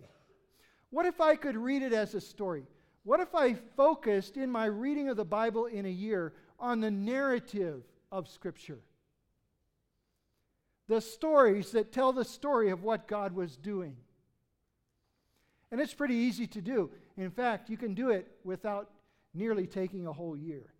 What 0.90 1.06
if 1.06 1.20
I 1.20 1.36
could 1.36 1.56
read 1.56 1.82
it 1.82 1.92
as 1.92 2.14
a 2.14 2.20
story? 2.20 2.66
What 3.04 3.20
if 3.20 3.34
I 3.34 3.54
focused 3.54 4.36
in 4.36 4.50
my 4.50 4.66
reading 4.66 5.08
of 5.08 5.16
the 5.16 5.24
Bible 5.24 5.66
in 5.66 5.84
a 5.84 5.90
year 5.90 6.32
on 6.58 6.80
the 6.80 6.90
narrative 6.90 7.82
of 8.10 8.28
Scripture? 8.28 8.80
The 10.88 11.00
stories 11.00 11.72
that 11.72 11.92
tell 11.92 12.12
the 12.12 12.24
story 12.24 12.70
of 12.70 12.82
what 12.82 13.08
God 13.08 13.34
was 13.34 13.56
doing. 13.56 13.96
And 15.70 15.80
it's 15.80 15.94
pretty 15.94 16.14
easy 16.14 16.46
to 16.48 16.62
do. 16.62 16.90
In 17.16 17.30
fact, 17.30 17.68
you 17.68 17.76
can 17.76 17.94
do 17.94 18.10
it 18.10 18.30
without 18.44 18.90
nearly 19.34 19.66
taking 19.66 20.06
a 20.06 20.12
whole 20.12 20.36
year. 20.36 20.72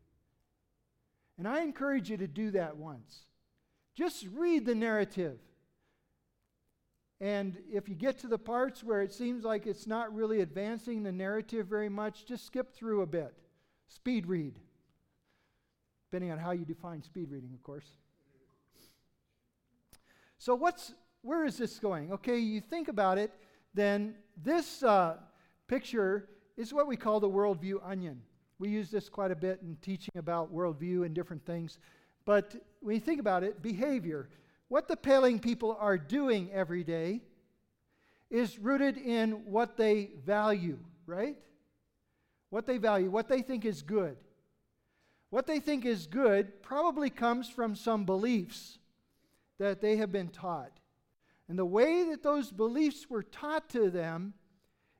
And 1.37 1.49
I 1.49 1.63
encourage 1.63 2.11
you 2.11 2.17
to 2.19 2.29
do 2.29 2.53
that 2.53 2.77
once. 2.77 3.25
Just 3.95 4.27
read 4.35 4.65
the 4.65 4.75
narrative. 4.75 5.39
And 7.21 7.57
if 7.73 7.89
you 7.89 7.95
get 7.95 8.19
to 8.19 8.27
the 8.27 8.39
parts 8.39 8.83
where 8.83 9.01
it 9.01 9.13
seems 9.13 9.45
like 9.45 9.67
it's 9.67 9.87
not 9.87 10.15
really 10.15 10.41
advancing 10.41 11.03
the 11.03 11.13
narrative 11.13 11.67
very 11.67 11.89
much, 11.89 12.27
just 12.27 12.47
skip 12.47 12.75
through 12.75 13.03
a 13.03 13.07
bit. 13.07 13.35
Speed 13.89 14.27
read. 14.27 14.59
Depending 16.11 16.33
on 16.33 16.39
how 16.39 16.51
you 16.51 16.65
define 16.65 17.03
speed 17.03 17.31
reading, 17.31 17.51
of 17.55 17.63
course. 17.63 17.87
So, 20.39 20.55
what's, 20.55 20.93
where 21.23 21.45
is 21.45 21.57
this 21.57 21.79
going? 21.79 22.13
Okay, 22.13 22.39
you 22.39 22.61
think 22.61 22.89
about 22.89 23.19
it, 23.19 23.33
then 23.73 24.15
this 24.43 24.83
uh, 24.83 25.17
picture 25.69 26.29
is 26.57 26.73
what 26.73 26.87
we 26.87 26.97
call 26.97 27.21
the 27.21 27.29
worldview 27.29 27.77
onion. 27.85 28.21
We 28.59 28.69
use 28.69 28.91
this 28.91 29.09
quite 29.09 29.31
a 29.31 29.37
bit 29.37 29.61
in 29.63 29.77
teaching 29.83 30.17
about 30.17 30.55
worldview 30.55 31.05
and 31.05 31.15
different 31.15 31.45
things. 31.45 31.79
But 32.25 32.55
when 32.81 32.95
you 32.95 33.01
think 33.01 33.21
about 33.21 33.43
it, 33.43 33.63
behavior, 33.63 34.29
what 34.75 34.89
the 34.89 34.97
Peleng 34.97 35.41
people 35.41 35.77
are 35.79 35.97
doing 35.97 36.51
every 36.53 36.83
day 36.83 37.21
is 38.29 38.59
rooted 38.59 38.97
in 38.99 39.31
what 39.45 39.77
they 39.77 40.11
value, 40.27 40.81
right? 41.07 41.37
What 42.51 42.67
they 42.67 42.79
value, 42.79 43.09
what 43.09 43.29
they 43.29 43.41
think 43.41 43.65
is 43.65 43.83
good. 43.83 44.17
What 45.31 45.47
they 45.47 45.61
think 45.61 45.85
is 45.85 46.09
good 46.09 46.61
probably 46.61 47.09
comes 47.09 47.49
from 47.49 47.77
some 47.77 48.05
beliefs 48.05 48.81
that 49.61 49.81
they 49.81 49.95
have 49.99 50.11
been 50.11 50.27
taught. 50.27 50.73
And 51.49 51.57
the 51.57 51.65
way 51.65 52.11
that 52.11 52.25
those 52.25 52.51
beliefs 52.51 53.09
were 53.09 53.23
taught 53.23 53.69
to 53.69 53.91
them 53.91 54.35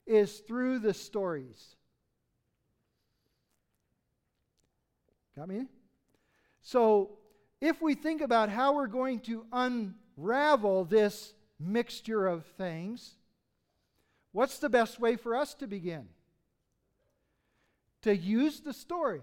is 0.07 0.39
through 0.39 0.79
the 0.79 0.93
stories. 0.93 1.75
Got 5.35 5.49
me? 5.49 5.65
So, 6.61 7.17
if 7.61 7.81
we 7.81 7.95
think 7.95 8.21
about 8.21 8.49
how 8.49 8.75
we're 8.75 8.87
going 8.87 9.19
to 9.21 9.45
unravel 9.51 10.85
this 10.85 11.33
mixture 11.59 12.27
of 12.27 12.45
things, 12.57 13.15
what's 14.31 14.59
the 14.59 14.69
best 14.69 14.99
way 14.99 15.15
for 15.15 15.35
us 15.35 15.53
to 15.55 15.67
begin? 15.67 16.07
To 18.03 18.15
use 18.15 18.59
the 18.59 18.73
story. 18.73 19.21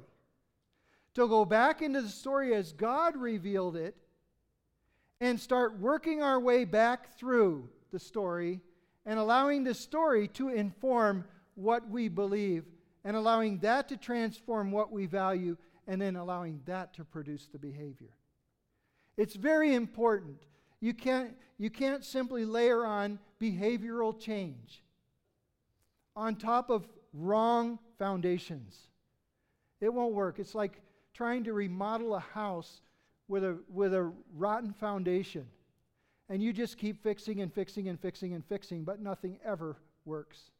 To 1.15 1.29
go 1.29 1.45
back 1.45 1.83
into 1.83 2.01
the 2.01 2.09
story 2.09 2.55
as 2.55 2.73
God 2.73 3.17
revealed 3.17 3.77
it 3.77 3.95
and 5.21 5.39
start 5.39 5.79
working 5.79 6.23
our 6.23 6.41
way 6.41 6.65
back 6.65 7.17
through 7.19 7.69
the 7.93 7.99
story 8.01 8.61
and 9.05 9.19
allowing 9.19 9.63
the 9.63 9.75
story 9.75 10.27
to 10.29 10.49
inform 10.49 11.25
what 11.55 11.89
we 11.89 12.09
believe 12.09 12.65
and 13.05 13.17
allowing 13.17 13.59
that 13.59 13.89
to 13.89 13.97
transform 13.97 14.73
what 14.73 14.91
we 14.91 15.07
value 15.07 15.57
and 15.87 16.01
then 16.01 16.17
allowing 16.17 16.61
that 16.65 16.95
to 16.95 17.05
produce 17.05 17.47
the 17.47 17.59
behavior. 17.59 18.15
It's 19.17 19.35
very 19.35 19.75
important. 19.75 20.39
You 20.81 20.95
can't, 20.95 21.37
you 21.59 21.71
can't 21.71 22.05
simply 22.05 22.45
layer 22.45 22.85
on 22.85 23.19
behavioral 23.41 24.19
change 24.19 24.83
on 26.17 26.37
top 26.37 26.71
of 26.71 26.87
wrong 27.13 27.79
foundations. 27.99 28.77
It 29.81 29.93
won't 29.93 30.15
work. 30.15 30.39
It's 30.39 30.55
like 30.55 30.81
trying 31.15 31.45
to 31.45 31.53
remodel 31.53 32.15
a 32.15 32.21
house 32.21 32.83
with 33.29 33.45
a, 33.45 33.59
with 33.69 33.95
a 33.95 34.13
rotten 34.35 34.73
foundation. 34.73 35.47
And 36.29 36.43
you 36.43 36.53
just 36.53 36.79
keep 36.79 37.03
fixing 37.03 37.41
and 37.41 37.53
fixing 37.53 37.89
and 37.89 38.01
fixing 38.01 38.35
and 38.35 38.45
fixing, 38.45 38.85
but 38.85 39.01
nothing 39.01 39.39
ever 39.45 39.77
works. 40.05 40.51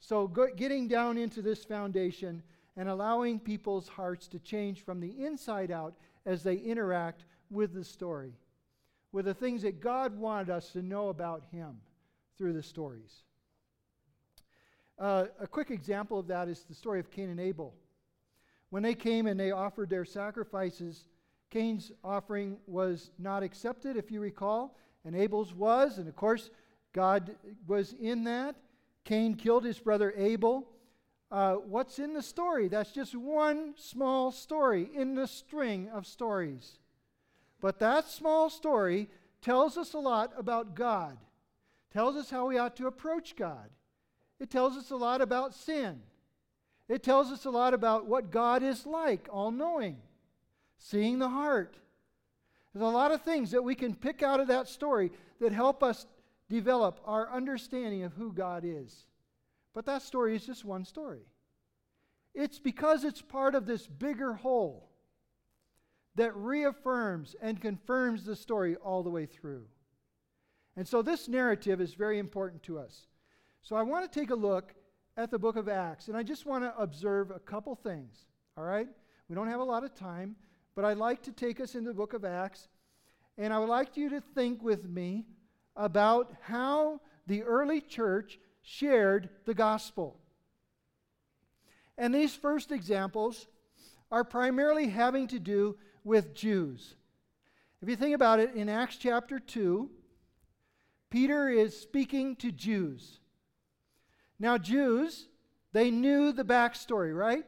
So, 0.00 0.28
go, 0.28 0.48
getting 0.54 0.86
down 0.86 1.16
into 1.16 1.40
this 1.40 1.64
foundation 1.64 2.42
and 2.76 2.88
allowing 2.88 3.40
people's 3.40 3.88
hearts 3.88 4.28
to 4.28 4.38
change 4.38 4.84
from 4.84 5.00
the 5.00 5.24
inside 5.24 5.70
out 5.70 5.94
as 6.26 6.42
they 6.42 6.56
interact 6.56 7.24
with 7.50 7.74
the 7.74 7.84
story, 7.84 8.32
with 9.12 9.26
the 9.26 9.34
things 9.34 9.62
that 9.62 9.80
God 9.80 10.18
wanted 10.18 10.50
us 10.50 10.70
to 10.72 10.82
know 10.82 11.08
about 11.08 11.44
Him 11.50 11.76
through 12.36 12.52
the 12.52 12.62
stories. 12.62 13.22
Uh, 14.98 15.26
a 15.40 15.46
quick 15.46 15.70
example 15.70 16.18
of 16.18 16.26
that 16.28 16.48
is 16.48 16.64
the 16.64 16.74
story 16.74 17.00
of 17.00 17.10
Cain 17.10 17.30
and 17.30 17.40
Abel. 17.40 17.74
When 18.70 18.82
they 18.82 18.94
came 18.94 19.26
and 19.26 19.38
they 19.38 19.50
offered 19.50 19.90
their 19.90 20.04
sacrifices, 20.04 21.06
Cain's 21.50 21.92
offering 22.02 22.58
was 22.66 23.10
not 23.18 23.42
accepted, 23.42 23.96
if 23.96 24.10
you 24.10 24.20
recall, 24.20 24.76
and 25.04 25.14
Abel's 25.14 25.54
was. 25.54 25.98
And 25.98 26.08
of 26.08 26.16
course, 26.16 26.50
God 26.92 27.36
was 27.66 27.92
in 27.92 28.24
that. 28.24 28.56
Cain 29.04 29.34
killed 29.34 29.64
his 29.64 29.78
brother 29.78 30.12
Abel 30.16 30.66
uh, 31.34 31.54
what's 31.54 31.98
in 31.98 32.14
the 32.14 32.22
story. 32.22 32.68
That's 32.68 32.92
just 32.92 33.16
one 33.16 33.74
small 33.76 34.30
story 34.30 34.88
in 34.94 35.16
the 35.16 35.26
string 35.26 35.90
of 35.92 36.06
stories. 36.06 36.78
But 37.60 37.80
that 37.80 38.08
small 38.08 38.48
story 38.48 39.08
tells 39.42 39.76
us 39.76 39.94
a 39.94 39.98
lot 39.98 40.32
about 40.38 40.76
God, 40.76 41.18
tells 41.92 42.14
us 42.14 42.30
how 42.30 42.46
we 42.46 42.56
ought 42.56 42.76
to 42.76 42.86
approach 42.86 43.34
God. 43.34 43.68
It 44.38 44.48
tells 44.48 44.76
us 44.76 44.92
a 44.92 44.96
lot 44.96 45.20
about 45.20 45.56
sin. 45.56 46.02
It 46.88 47.02
tells 47.02 47.32
us 47.32 47.46
a 47.46 47.50
lot 47.50 47.74
about 47.74 48.06
what 48.06 48.30
God 48.30 48.62
is 48.62 48.86
like, 48.86 49.26
all 49.28 49.50
knowing, 49.50 49.96
seeing 50.78 51.18
the 51.18 51.30
heart. 51.30 51.76
There's 52.72 52.84
a 52.84 52.86
lot 52.86 53.10
of 53.10 53.22
things 53.22 53.50
that 53.50 53.64
we 53.64 53.74
can 53.74 53.96
pick 53.96 54.22
out 54.22 54.38
of 54.38 54.46
that 54.46 54.68
story 54.68 55.10
that 55.40 55.50
help 55.50 55.82
us 55.82 56.06
develop 56.48 57.00
our 57.04 57.28
understanding 57.32 58.04
of 58.04 58.12
who 58.12 58.32
God 58.32 58.62
is. 58.64 59.06
But 59.74 59.86
that 59.86 60.02
story 60.02 60.36
is 60.36 60.46
just 60.46 60.64
one 60.64 60.84
story. 60.84 61.26
It's 62.34 62.58
because 62.58 63.04
it's 63.04 63.22
part 63.22 63.54
of 63.54 63.66
this 63.66 63.86
bigger 63.86 64.34
whole 64.34 64.90
that 66.16 66.34
reaffirms 66.36 67.34
and 67.40 67.60
confirms 67.60 68.24
the 68.24 68.36
story 68.36 68.76
all 68.76 69.02
the 69.02 69.10
way 69.10 69.26
through. 69.26 69.66
And 70.76 70.86
so 70.86 71.02
this 71.02 71.28
narrative 71.28 71.80
is 71.80 71.94
very 71.94 72.18
important 72.18 72.62
to 72.64 72.78
us. 72.78 73.06
So 73.62 73.76
I 73.76 73.82
want 73.82 74.10
to 74.10 74.20
take 74.20 74.30
a 74.30 74.34
look 74.34 74.74
at 75.16 75.30
the 75.30 75.38
book 75.38 75.56
of 75.56 75.68
Acts, 75.68 76.08
and 76.08 76.16
I 76.16 76.22
just 76.22 76.46
want 76.46 76.64
to 76.64 76.76
observe 76.76 77.30
a 77.30 77.38
couple 77.38 77.74
things, 77.76 78.26
all 78.56 78.64
right? 78.64 78.88
We 79.28 79.36
don't 79.36 79.48
have 79.48 79.60
a 79.60 79.64
lot 79.64 79.84
of 79.84 79.94
time, 79.94 80.34
but 80.74 80.84
I'd 80.84 80.96
like 80.96 81.22
to 81.22 81.32
take 81.32 81.60
us 81.60 81.76
into 81.76 81.90
the 81.90 81.94
book 81.94 82.14
of 82.14 82.24
Acts, 82.24 82.68
and 83.38 83.52
I 83.52 83.58
would 83.58 83.68
like 83.68 83.96
you 83.96 84.10
to 84.10 84.20
think 84.20 84.62
with 84.62 84.88
me 84.88 85.24
about 85.76 86.34
how 86.42 87.00
the 87.26 87.42
early 87.44 87.80
church 87.80 88.38
shared 88.64 89.28
the 89.44 89.54
gospel. 89.54 90.16
And 91.96 92.12
these 92.12 92.34
first 92.34 92.72
examples 92.72 93.46
are 94.10 94.24
primarily 94.24 94.88
having 94.88 95.28
to 95.28 95.38
do 95.38 95.76
with 96.02 96.34
Jews. 96.34 96.96
If 97.82 97.88
you 97.88 97.96
think 97.96 98.14
about 98.14 98.40
it, 98.40 98.54
in 98.54 98.68
Acts 98.68 98.96
chapter 98.96 99.38
2, 99.38 99.90
Peter 101.10 101.48
is 101.48 101.78
speaking 101.78 102.34
to 102.36 102.50
Jews. 102.50 103.20
Now, 104.38 104.56
Jews, 104.56 105.28
they 105.72 105.90
knew 105.90 106.32
the 106.32 106.44
backstory, 106.44 107.16
right? 107.16 107.46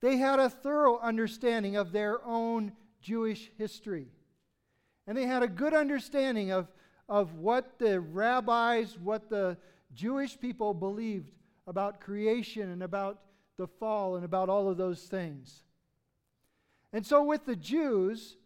They 0.00 0.16
had 0.16 0.40
a 0.40 0.50
thorough 0.50 0.98
understanding 0.98 1.76
of 1.76 1.92
their 1.92 2.24
own 2.24 2.72
Jewish 3.02 3.50
history. 3.58 4.08
And 5.06 5.16
they 5.16 5.26
had 5.26 5.42
a 5.42 5.48
good 5.48 5.74
understanding 5.74 6.50
of, 6.50 6.72
of 7.08 7.34
what 7.34 7.78
the 7.78 8.00
rabbis, 8.00 8.98
what 8.98 9.28
the 9.28 9.58
Jewish 9.94 10.38
people 10.38 10.74
believed 10.74 11.30
about 11.66 12.00
creation 12.00 12.70
and 12.70 12.82
about 12.82 13.20
the 13.56 13.66
fall 13.66 14.16
and 14.16 14.24
about 14.24 14.48
all 14.48 14.68
of 14.68 14.76
those 14.76 15.02
things. 15.02 15.62
And 16.92 17.06
so, 17.06 17.22
with 17.22 17.46
the 17.46 17.56
Jews, 17.56 18.36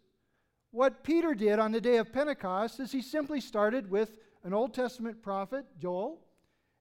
what 0.71 1.03
Peter 1.03 1.33
did 1.33 1.59
on 1.59 1.71
the 1.71 1.81
day 1.81 1.97
of 1.97 2.13
Pentecost 2.13 2.79
is 2.79 2.91
he 2.91 3.01
simply 3.01 3.41
started 3.41 3.89
with 3.89 4.11
an 4.43 4.53
Old 4.53 4.73
Testament 4.73 5.21
prophet, 5.21 5.65
Joel, 5.79 6.21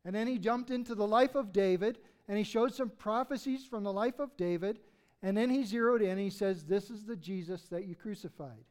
and 0.04 0.14
then 0.14 0.26
he 0.26 0.38
jumped 0.38 0.70
into 0.70 0.94
the 0.94 1.06
life 1.06 1.34
of 1.34 1.52
David 1.52 1.98
and 2.28 2.38
he 2.38 2.44
showed 2.44 2.74
some 2.74 2.90
prophecies 2.90 3.64
from 3.64 3.84
the 3.84 3.92
life 3.92 4.18
of 4.18 4.36
David. 4.36 4.80
And 5.22 5.36
then 5.36 5.50
he 5.50 5.64
zeroed 5.64 6.02
in 6.02 6.10
and 6.10 6.20
he 6.20 6.30
says, 6.30 6.64
This 6.64 6.90
is 6.90 7.04
the 7.04 7.16
Jesus 7.16 7.62
that 7.68 7.86
you 7.86 7.94
crucified. 7.94 8.64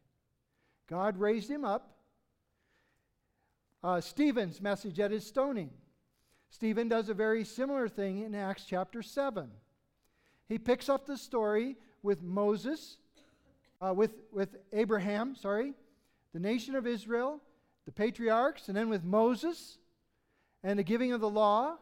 God 0.88 1.18
raised 1.18 1.50
him 1.50 1.66
up. 1.66 1.98
Uh, 3.84 4.00
Stephen's 4.02 4.62
message 4.62 5.00
at 5.00 5.12
his 5.12 5.26
stoning. 5.26 5.70
Stephen 6.56 6.88
does 6.88 7.10
a 7.10 7.14
very 7.14 7.44
similar 7.44 7.90
thing 7.90 8.24
in 8.24 8.34
Acts 8.34 8.64
chapter 8.66 9.02
7. 9.02 9.50
He 10.48 10.58
picks 10.58 10.88
up 10.88 11.06
the 11.06 11.18
story 11.18 11.76
with 12.02 12.24
Moses, 12.24 12.96
uh, 13.82 13.94
with, 13.94 14.22
with 14.32 14.56
Abraham, 14.72 15.36
sorry, 15.36 15.74
the 16.32 16.40
nation 16.40 16.74
of 16.76 16.88
Israel, 16.88 17.42
the 17.86 17.92
patriarchs, 17.92 18.70
and 18.70 18.78
then 18.78 18.88
with 18.88 19.04
Moses 19.04 19.80
and 20.64 20.80
the 20.80 20.84
giving 20.84 21.12
of 21.12 21.20
the 21.20 21.30
law. 21.30 21.76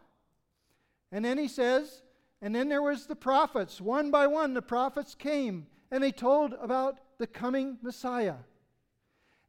And 1.12 1.24
then 1.24 1.38
he 1.38 1.48
says, 1.48 2.02
and 2.42 2.56
then 2.56 2.68
there 2.68 2.82
was 2.82 3.06
the 3.06 3.16
prophets. 3.16 3.80
One 3.80 4.10
by 4.10 4.26
one, 4.26 4.56
the 4.56 4.64
prophets 4.64 5.14
came 5.14 5.68
and 5.92 6.04
they 6.04 6.12
told 6.12 6.54
about 6.60 6.98
the 7.20 7.28
coming 7.28 7.78
Messiah. 7.84 8.38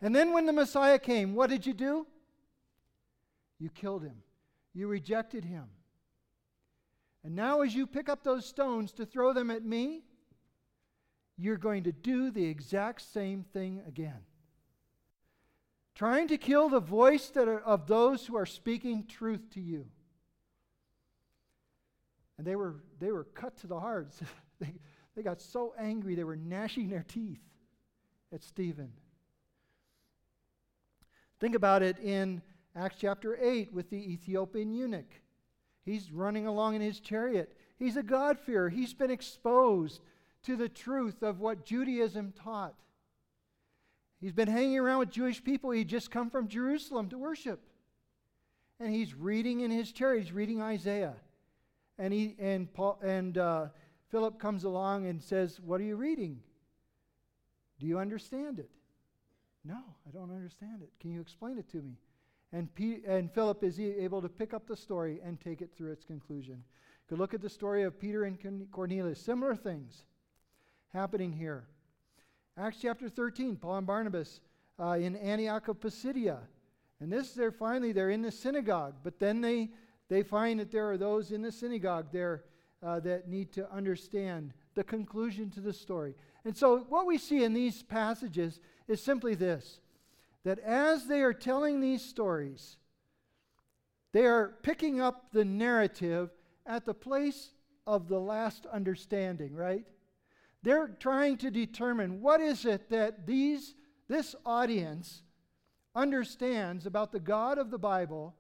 And 0.03 0.15
then 0.15 0.35
when 0.35 0.45
the 0.45 0.53
Messiah 0.53 0.99
came, 0.99 1.35
what 1.35 1.49
did 1.49 1.65
you 1.65 1.73
do? 1.73 2.07
You 3.59 3.71
killed 3.71 4.03
him. 4.03 4.24
You 4.75 4.89
rejected 4.89 5.45
him. 5.45 5.65
And 7.23 7.35
now, 7.35 7.63
as 7.63 7.75
you 7.75 7.87
pick 7.87 8.09
up 8.09 8.23
those 8.23 8.45
stones 8.45 8.93
to 8.93 9.07
throw 9.07 9.33
them 9.33 9.51
at 9.51 9.65
me, 9.65 10.03
you're 11.39 11.57
going 11.57 11.85
to 11.85 11.93
do 11.93 12.31
the 12.31 12.45
exact 12.45 13.01
same 13.01 13.45
thing 13.53 13.83
again 13.89 14.21
trying 15.95 16.29
to 16.29 16.37
kill 16.37 16.69
the 16.69 16.81
voice 16.81 17.31
are, 17.37 17.61
of 17.61 17.87
those 17.87 18.27
who 18.27 18.37
are 18.37 18.47
speaking 18.47 19.07
truth 19.07 19.51
to 19.51 19.61
you. 19.61 19.87
And 22.37 22.47
they 22.47 22.57
were, 22.57 22.77
they 22.99 23.13
were 23.13 23.25
cut 23.25 23.57
to 23.59 23.67
the 23.67 23.79
heart. 23.79 24.13
they, 24.59 24.75
they 25.15 25.23
got 25.23 25.41
so 25.41 25.75
angry, 25.79 26.15
they 26.15 26.25
were 26.25 26.37
gnashing 26.37 26.89
their 26.89 27.05
teeth 27.07 27.43
at 28.33 28.43
Stephen. 28.43 28.93
Think 31.39 31.55
about 31.55 31.83
it 31.83 31.99
in 31.99 32.43
Acts 32.77 32.97
chapter 33.01 33.39
8 33.41 33.73
with 33.73 33.91
the 33.91 34.13
Ethiopian 34.13 34.73
eunuch. 34.73 35.21
He's 35.85 36.11
running 36.11 36.47
along 36.47 36.75
in 36.75 36.81
his 36.81 36.99
chariot. 36.99 37.57
He's 37.79 37.97
a 37.97 38.03
God-fearer. 38.03 38.71
He's 38.71 38.95
been 38.95 39.11
exposed 39.11 40.01
to 40.45 40.57
the 40.57 40.69
truth 40.69 41.23
of 41.23 41.41
what 41.41 41.65
Judaism 41.65 42.33
taught. 42.33 42.75
He's 44.21 44.33
been 44.33 44.49
hanging 44.49 44.79
around 44.79 45.01
with 45.01 45.11
Jewish 45.11 45.43
people. 45.45 45.71
He'd 45.71 45.89
just 45.89 46.11
come 46.11 46.31
from 46.31 46.49
Jerusalem 46.49 47.09
to 47.11 47.19
worship. 47.19 47.61
And 48.81 48.93
he's 48.93 49.15
reading 49.15 49.61
in 49.61 49.71
his 49.71 49.93
chariot, 49.93 50.25
he's 50.25 50.33
reading 50.33 50.61
Isaiah. 50.61 51.15
And, 51.99 52.13
he, 52.13 52.35
and, 52.39 52.73
Paul, 52.73 52.99
and 53.03 53.39
uh, 53.39 53.67
Philip 54.11 54.39
comes 54.39 54.65
along 54.65 55.07
and 55.07 55.23
says, 55.23 55.61
What 55.61 55.81
are 55.81 55.85
you 55.85 55.97
reading? 55.97 56.41
Do 57.79 57.87
you 57.87 57.99
understand 57.99 58.59
it? 58.59 58.71
No, 59.65 59.79
I 60.07 60.11
don't 60.11 60.31
understand 60.31 60.83
it. 60.83 60.91
Can 61.01 61.13
you 61.13 61.21
explain 61.21 61.59
it 61.59 61.71
to 61.71 61.79
me? 61.79 61.97
And, 62.55 62.73
P- 62.73 63.01
and 63.05 63.33
Philip 63.33 63.65
is 63.65 63.81
able 63.81 64.23
to 64.23 64.29
pick 64.29 64.55
up 64.55 64.69
the 64.69 64.77
story 64.77 65.21
and 65.25 65.41
take 65.41 65.61
it 65.61 65.71
through 65.77 65.91
its 65.91 66.05
conclusion. 66.05 66.55
You 66.55 67.09
could 67.09 67.19
look 67.19 67.35
at 67.35 67.41
the 67.41 67.51
story 67.51 67.83
of 67.83 67.99
Peter 67.99 68.23
and 68.23 68.39
Cornelius. 68.71 69.21
Similar 69.21 69.57
things 69.57 70.05
happening 70.93 71.33
here. 71.33 71.65
Acts 72.57 72.79
chapter 72.81 73.09
13, 73.09 73.57
Paul 73.57 73.79
and 73.79 73.87
Barnabas 73.89 74.41
uh, 74.79 74.93
in 74.93 75.17
Antioch 75.17 75.67
of 75.67 75.81
Pisidia. 75.81 76.39
And 77.01 77.13
this, 77.13 77.33
they're 77.33 77.51
finally, 77.51 77.91
they're 77.91 78.11
in 78.11 78.23
the 78.23 78.31
synagogue, 78.31 78.95
but 79.03 79.19
then 79.19 79.41
they, 79.41 79.71
they 80.09 80.23
find 80.23 80.61
that 80.61 80.71
there 80.71 80.89
are 80.89 80.97
those 80.97 81.33
in 81.33 81.43
the 81.43 81.51
synagogue 81.51 82.07
there 82.13 82.45
uh, 82.85 83.01
that 83.01 83.29
need 83.29 83.53
to 83.55 83.69
understand 83.73 84.53
the 84.77 84.85
conclusion 84.85 85.51
to 85.51 85.61
the 85.61 85.73
story. 85.73 86.15
And 86.45 86.57
so, 86.57 86.87
what 86.89 87.05
we 87.05 87.19
see 87.19 87.43
in 87.43 87.53
these 87.53 87.83
passages 87.83 88.61
is 88.87 89.03
simply 89.03 89.35
this 89.35 89.81
that 90.45 90.59
as 90.59 91.07
they 91.07 91.23
are 91.23 91.33
telling 91.33 91.81
these 91.81 92.03
stories, 92.03 92.77
they 94.13 94.27
are 94.27 94.55
picking 94.63 95.01
up 95.01 95.33
the 95.33 95.45
narrative 95.45 96.31
at 96.67 96.85
the 96.85 96.95
place 96.95 97.51
of 97.87 98.09
the 98.09 98.21
last 98.21 98.67
understanding, 98.67 99.55
right? 99.55 99.85
They're 100.63 100.89
trying 100.89 101.39
to 101.39 101.51
determine 101.51 102.23
what 102.23 102.41
is 102.41 102.65
it 102.65 102.89
that 102.91 103.27
these, 103.27 103.75
this 104.09 104.35
audience 104.47 105.23
understands 105.95 106.87
about 106.87 107.13
the 107.13 107.21
God 107.21 107.59
of 107.59 107.71
the 107.71 107.79
Bible, 107.79 108.35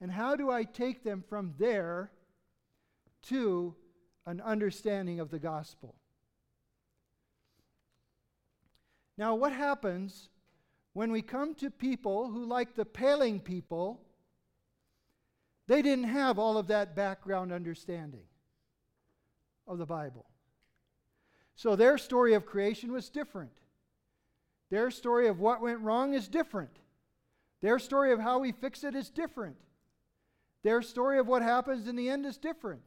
and 0.00 0.10
how 0.10 0.36
do 0.36 0.50
I 0.50 0.64
take 0.64 1.04
them 1.04 1.24
from 1.28 1.54
there 1.58 2.10
to 3.22 3.74
an 4.26 4.40
understanding 4.40 5.20
of 5.20 5.30
the 5.30 5.38
gospel? 5.38 5.94
Now, 9.16 9.34
what 9.34 9.52
happens 9.52 10.28
when 10.92 11.12
we 11.12 11.22
come 11.22 11.54
to 11.56 11.70
people 11.70 12.30
who, 12.30 12.44
like 12.44 12.74
the 12.74 12.84
Peleng 12.84 13.42
people, 13.42 14.00
they 15.66 15.82
didn't 15.82 16.04
have 16.04 16.38
all 16.38 16.58
of 16.58 16.66
that 16.68 16.96
background 16.96 17.52
understanding 17.52 18.24
of 19.66 19.78
the 19.78 19.86
Bible? 19.86 20.26
So 21.54 21.76
their 21.76 21.98
story 21.98 22.34
of 22.34 22.46
creation 22.46 22.90
was 22.90 23.08
different. 23.08 23.52
Their 24.70 24.90
story 24.90 25.28
of 25.28 25.40
what 25.40 25.60
went 25.60 25.80
wrong 25.80 26.14
is 26.14 26.28
different. 26.28 26.70
Their 27.60 27.78
story 27.78 28.12
of 28.12 28.20
how 28.20 28.38
we 28.38 28.52
fix 28.52 28.82
it 28.84 28.94
is 28.94 29.10
different. 29.10 29.56
Their 30.62 30.82
story 30.82 31.18
of 31.18 31.26
what 31.26 31.42
happens 31.42 31.86
in 31.86 31.96
the 31.96 32.08
end 32.08 32.26
is 32.26 32.38
different. 32.38 32.82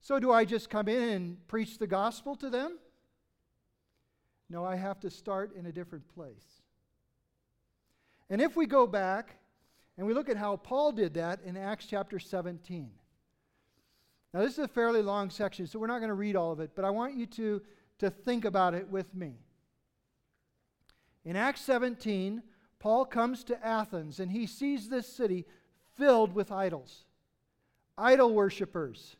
So, 0.00 0.18
do 0.18 0.32
I 0.32 0.44
just 0.44 0.70
come 0.70 0.88
in 0.88 1.08
and 1.10 1.48
preach 1.48 1.78
the 1.78 1.86
gospel 1.86 2.34
to 2.36 2.48
them? 2.48 2.78
No, 4.50 4.64
I 4.64 4.76
have 4.76 5.00
to 5.00 5.10
start 5.10 5.54
in 5.56 5.64
a 5.64 5.72
different 5.72 6.06
place. 6.14 6.62
And 8.28 8.42
if 8.42 8.56
we 8.56 8.66
go 8.66 8.86
back 8.86 9.36
and 9.96 10.06
we 10.06 10.12
look 10.12 10.28
at 10.28 10.36
how 10.36 10.56
Paul 10.56 10.92
did 10.92 11.14
that 11.14 11.40
in 11.44 11.56
Acts 11.56 11.86
chapter 11.86 12.18
17, 12.18 12.90
now, 14.32 14.40
this 14.40 14.52
is 14.52 14.58
a 14.60 14.68
fairly 14.68 15.02
long 15.02 15.28
section, 15.28 15.66
so 15.66 15.78
we're 15.78 15.88
not 15.88 15.98
going 15.98 16.08
to 16.08 16.14
read 16.14 16.36
all 16.36 16.52
of 16.52 16.60
it, 16.60 16.70
but 16.76 16.84
I 16.84 16.90
want 16.90 17.16
you 17.16 17.26
to, 17.26 17.60
to 17.98 18.10
think 18.10 18.44
about 18.44 18.74
it 18.74 18.88
with 18.88 19.12
me. 19.14 19.34
In 21.24 21.34
Acts 21.34 21.62
17, 21.62 22.42
Paul 22.78 23.04
comes 23.04 23.42
to 23.44 23.66
Athens 23.66 24.20
and 24.20 24.30
he 24.30 24.46
sees 24.46 24.88
this 24.88 25.06
city 25.06 25.46
filled 25.96 26.32
with 26.32 26.52
idols, 26.52 27.04
idol 27.98 28.32
worshippers. 28.32 29.16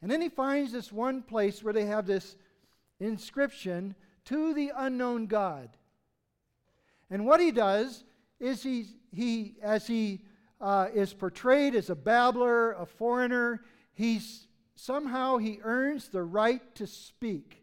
And 0.00 0.10
then 0.10 0.22
he 0.22 0.28
finds 0.28 0.72
this 0.72 0.92
one 0.92 1.22
place 1.22 1.62
where 1.62 1.74
they 1.74 1.86
have 1.86 2.06
this 2.06 2.36
inscription 3.00 3.96
to 4.26 4.54
the 4.54 4.72
unknown 4.76 5.26
God. 5.26 5.70
And 7.10 7.26
what 7.26 7.40
he 7.40 7.50
does 7.50 8.04
is 8.38 8.62
he, 8.62 8.86
he 9.12 9.56
as 9.62 9.86
he 9.86 10.22
uh, 10.60 10.88
is 10.94 11.12
portrayed 11.12 11.74
as 11.74 11.90
a 11.90 11.94
babbler, 11.94 12.72
a 12.72 12.86
foreigner, 12.86 13.64
he's 13.92 14.46
somehow 14.74 15.36
he 15.36 15.60
earns 15.62 16.08
the 16.08 16.22
right 16.22 16.74
to 16.74 16.86
speak 16.86 17.60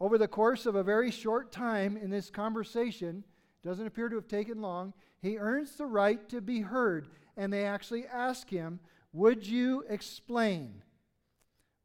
over 0.00 0.18
the 0.18 0.28
course 0.28 0.66
of 0.66 0.74
a 0.74 0.82
very 0.82 1.10
short 1.10 1.52
time 1.52 1.96
in 1.96 2.10
this 2.10 2.30
conversation, 2.30 3.24
doesn't 3.62 3.86
appear 3.86 4.08
to 4.08 4.16
have 4.16 4.28
taken 4.28 4.60
long, 4.60 4.92
he 5.22 5.38
earns 5.38 5.76
the 5.76 5.86
right 5.86 6.28
to 6.28 6.40
be 6.40 6.60
heard. 6.60 7.08
And 7.36 7.52
they 7.52 7.64
actually 7.64 8.06
ask 8.06 8.48
him, 8.50 8.80
Would 9.12 9.46
you 9.46 9.84
explain 9.88 10.82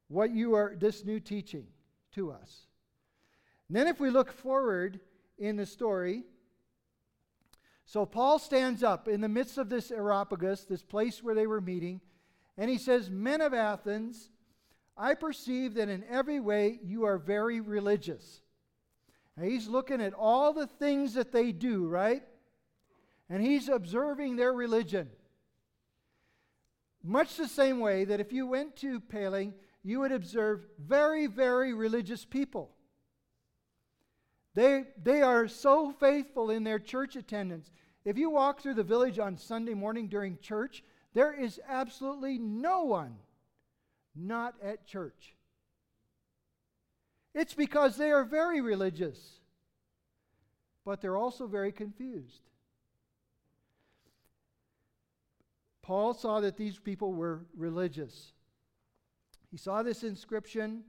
what 0.09 0.31
you 0.31 0.55
are, 0.55 0.75
this 0.77 1.05
new 1.05 1.19
teaching 1.19 1.67
to 2.13 2.31
us? 2.31 2.67
And 3.69 3.77
then, 3.77 3.87
if 3.87 3.99
we 3.99 4.09
look 4.09 4.31
forward 4.31 4.99
in 5.37 5.55
the 5.55 5.65
story, 5.65 6.23
so 7.85 8.05
Paul 8.05 8.39
stands 8.39 8.83
up 8.83 9.07
in 9.07 9.21
the 9.21 9.29
midst 9.29 9.57
of 9.57 9.69
this 9.69 9.91
Areopagus, 9.91 10.65
this 10.65 10.83
place 10.83 11.23
where 11.23 11.35
they 11.35 11.47
were 11.47 11.61
meeting, 11.61 12.01
and 12.57 12.69
he 12.69 12.77
says, 12.77 13.09
Men 13.09 13.41
of 13.41 13.53
Athens, 13.53 14.31
I 14.97 15.13
perceive 15.13 15.75
that 15.75 15.87
in 15.87 16.03
every 16.09 16.39
way 16.39 16.79
you 16.83 17.05
are 17.05 17.17
very 17.17 17.61
religious. 17.61 18.41
Now 19.37 19.45
he's 19.45 19.67
looking 19.67 20.01
at 20.01 20.13
all 20.13 20.51
the 20.51 20.67
things 20.67 21.13
that 21.13 21.31
they 21.31 21.51
do, 21.51 21.87
right? 21.87 22.23
And 23.29 23.41
he's 23.41 23.69
observing 23.69 24.35
their 24.35 24.51
religion. 24.51 25.09
Much 27.01 27.37
the 27.37 27.47
same 27.47 27.79
way 27.79 28.03
that 28.03 28.19
if 28.19 28.33
you 28.33 28.45
went 28.45 28.75
to 28.77 28.99
Peleng, 28.99 29.53
you 29.83 30.01
would 30.01 30.11
observe 30.11 30.65
very, 30.77 31.27
very 31.27 31.73
religious 31.73 32.25
people. 32.25 32.71
They, 34.55 34.85
they 35.01 35.21
are 35.21 35.47
so 35.47 35.91
faithful 35.91 36.49
in 36.49 36.63
their 36.63 36.79
church 36.79 37.15
attendance. 37.15 37.71
If 38.03 38.17
you 38.17 38.29
walk 38.29 38.61
through 38.61 38.75
the 38.75 38.83
village 38.83 39.19
on 39.19 39.37
Sunday 39.37 39.73
morning 39.73 40.07
during 40.07 40.37
church, 40.39 40.83
there 41.13 41.33
is 41.33 41.59
absolutely 41.67 42.37
no 42.37 42.83
one 42.83 43.15
not 44.15 44.55
at 44.63 44.85
church. 44.85 45.35
It's 47.33 47.53
because 47.53 47.95
they 47.95 48.11
are 48.11 48.23
very 48.23 48.61
religious, 48.61 49.39
but 50.83 51.01
they're 51.01 51.17
also 51.17 51.45
very 51.47 51.71
confused. 51.71 52.41
Paul 55.81 56.13
saw 56.13 56.39
that 56.41 56.57
these 56.57 56.77
people 56.77 57.13
were 57.13 57.45
religious. 57.55 58.33
He 59.51 59.57
saw 59.57 59.81
this 59.81 60.03
inscription 60.03 60.83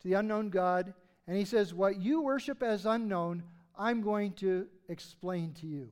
to 0.00 0.08
the 0.08 0.14
unknown 0.14 0.50
God, 0.50 0.94
and 1.26 1.36
he 1.36 1.44
says, 1.44 1.72
What 1.72 2.00
you 2.00 2.22
worship 2.22 2.62
as 2.62 2.86
unknown, 2.86 3.44
I'm 3.76 4.02
going 4.02 4.32
to 4.34 4.66
explain 4.88 5.52
to 5.60 5.66
you. 5.66 5.90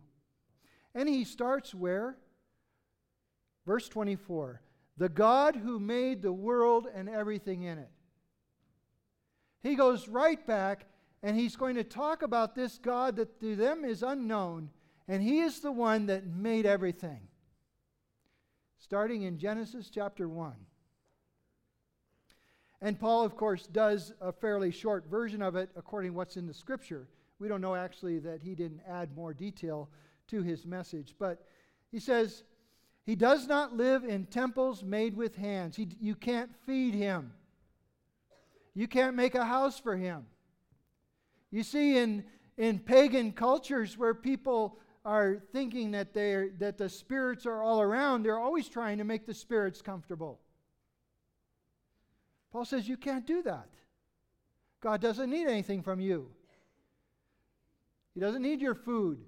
And 0.94 1.08
he 1.08 1.24
starts 1.24 1.74
where? 1.74 2.16
Verse 3.66 3.88
24 3.88 4.60
The 4.96 5.08
God 5.08 5.56
who 5.56 5.78
made 5.78 6.22
the 6.22 6.32
world 6.32 6.86
and 6.94 7.08
everything 7.08 7.62
in 7.62 7.78
it. 7.78 7.90
He 9.62 9.74
goes 9.74 10.08
right 10.08 10.44
back 10.46 10.86
and 11.22 11.36
he's 11.36 11.56
going 11.56 11.76
to 11.76 11.84
talk 11.84 12.22
about 12.22 12.54
this 12.54 12.78
God 12.78 13.16
that 13.16 13.40
to 13.40 13.54
them 13.54 13.84
is 13.84 14.02
unknown, 14.02 14.70
and 15.06 15.22
he 15.22 15.38
is 15.38 15.60
the 15.60 15.70
one 15.70 16.06
that 16.06 16.26
made 16.26 16.66
everything. 16.66 17.20
Starting 18.78 19.22
in 19.22 19.38
Genesis 19.38 19.88
chapter 19.88 20.28
1. 20.28 20.52
And 22.84 22.98
Paul, 22.98 23.24
of 23.24 23.36
course, 23.36 23.68
does 23.68 24.12
a 24.20 24.32
fairly 24.32 24.72
short 24.72 25.06
version 25.08 25.40
of 25.40 25.54
it 25.54 25.70
according 25.76 26.10
to 26.10 26.16
what's 26.16 26.36
in 26.36 26.48
the 26.48 26.52
scripture. 26.52 27.06
We 27.38 27.46
don't 27.46 27.60
know 27.60 27.76
actually 27.76 28.18
that 28.18 28.42
he 28.42 28.56
didn't 28.56 28.80
add 28.88 29.14
more 29.14 29.32
detail 29.32 29.88
to 30.28 30.42
his 30.42 30.66
message. 30.66 31.14
But 31.16 31.46
he 31.92 32.00
says, 32.00 32.42
He 33.06 33.14
does 33.14 33.46
not 33.46 33.76
live 33.76 34.02
in 34.02 34.26
temples 34.26 34.82
made 34.82 35.16
with 35.16 35.36
hands. 35.36 35.76
He, 35.76 35.90
you 36.00 36.16
can't 36.16 36.50
feed 36.66 36.94
him, 36.94 37.32
you 38.74 38.88
can't 38.88 39.14
make 39.14 39.36
a 39.36 39.44
house 39.44 39.78
for 39.78 39.96
him. 39.96 40.26
You 41.52 41.62
see, 41.62 41.98
in, 41.98 42.24
in 42.56 42.80
pagan 42.80 43.30
cultures 43.30 43.96
where 43.96 44.14
people 44.14 44.78
are 45.04 45.40
thinking 45.52 45.92
that, 45.92 46.14
they're, 46.14 46.50
that 46.58 46.78
the 46.78 46.88
spirits 46.88 47.46
are 47.46 47.62
all 47.62 47.80
around, 47.80 48.24
they're 48.24 48.38
always 48.38 48.68
trying 48.68 48.98
to 48.98 49.04
make 49.04 49.26
the 49.26 49.34
spirits 49.34 49.82
comfortable. 49.82 50.40
Paul 52.52 52.66
says 52.66 52.86
you 52.86 52.98
can't 52.98 53.26
do 53.26 53.42
that. 53.42 53.68
God 54.82 55.00
doesn't 55.00 55.30
need 55.30 55.46
anything 55.46 55.82
from 55.82 56.00
you. 56.00 56.28
He 58.14 58.20
doesn't 58.20 58.42
need 58.42 58.60
your 58.60 58.74
food. 58.74 59.24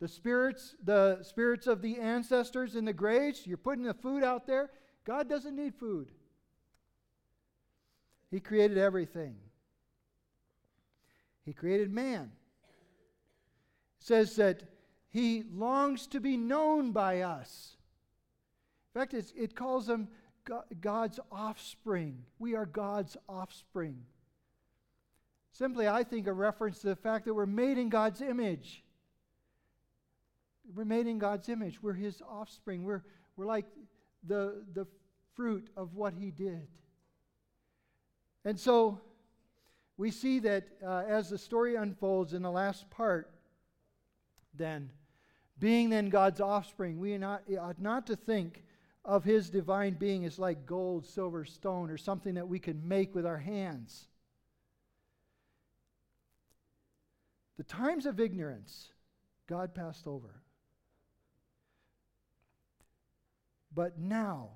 The 0.00 0.08
spirits, 0.08 0.74
the 0.82 1.22
spirits 1.22 1.66
of 1.66 1.80
the 1.80 1.98
ancestors 1.98 2.74
in 2.74 2.84
the 2.84 2.92
graves, 2.92 3.46
you're 3.46 3.56
putting 3.56 3.84
the 3.84 3.94
food 3.94 4.24
out 4.24 4.46
there. 4.46 4.70
God 5.04 5.28
doesn't 5.28 5.54
need 5.54 5.74
food. 5.74 6.10
He 8.30 8.40
created 8.40 8.76
everything. 8.76 9.36
He 11.44 11.52
created 11.52 11.92
man. 11.92 12.32
It 14.00 14.06
says 14.06 14.34
that 14.36 14.64
he 15.08 15.44
longs 15.54 16.08
to 16.08 16.20
be 16.20 16.36
known 16.36 16.90
by 16.90 17.20
us. 17.20 17.76
In 18.94 19.00
fact, 19.00 19.14
it 19.14 19.54
calls 19.54 19.86
them 19.86 20.08
God's 20.80 21.20
offspring. 21.30 22.24
We 22.38 22.54
are 22.54 22.66
God's 22.66 23.16
offspring. 23.28 24.02
Simply, 25.52 25.88
I 25.88 26.04
think, 26.04 26.26
a 26.26 26.32
reference 26.32 26.80
to 26.80 26.88
the 26.88 26.96
fact 26.96 27.24
that 27.24 27.34
we're 27.34 27.46
made 27.46 27.78
in 27.78 27.88
God's 27.88 28.20
image. 28.20 28.84
We're 30.74 30.84
made 30.84 31.06
in 31.06 31.18
God's 31.18 31.48
image. 31.48 31.82
We're 31.82 31.94
His 31.94 32.20
offspring. 32.28 32.84
We're, 32.84 33.02
we're 33.36 33.46
like 33.46 33.64
the, 34.26 34.64
the 34.74 34.86
fruit 35.34 35.68
of 35.76 35.94
what 35.94 36.12
He 36.12 36.30
did. 36.30 36.68
And 38.44 38.58
so 38.60 39.00
we 39.96 40.10
see 40.10 40.40
that 40.40 40.68
uh, 40.84 41.04
as 41.08 41.30
the 41.30 41.38
story 41.38 41.76
unfolds 41.76 42.34
in 42.34 42.42
the 42.42 42.50
last 42.50 42.90
part, 42.90 43.30
then, 44.54 44.90
being 45.58 45.90
then 45.90 46.10
God's 46.10 46.40
offspring, 46.40 46.98
we 46.98 47.16
not, 47.16 47.42
ought 47.58 47.80
not 47.80 48.06
to 48.08 48.16
think 48.16 48.62
of 49.06 49.22
his 49.22 49.48
divine 49.48 49.94
being 49.94 50.24
is 50.24 50.38
like 50.38 50.66
gold, 50.66 51.06
silver, 51.06 51.44
stone, 51.44 51.90
or 51.90 51.96
something 51.96 52.34
that 52.34 52.48
we 52.48 52.58
can 52.58 52.86
make 52.86 53.14
with 53.14 53.24
our 53.24 53.38
hands. 53.38 54.08
The 57.56 57.62
times 57.62 58.04
of 58.04 58.18
ignorance, 58.18 58.88
God 59.46 59.74
passed 59.74 60.08
over. 60.08 60.42
But 63.72 63.98
now, 63.98 64.50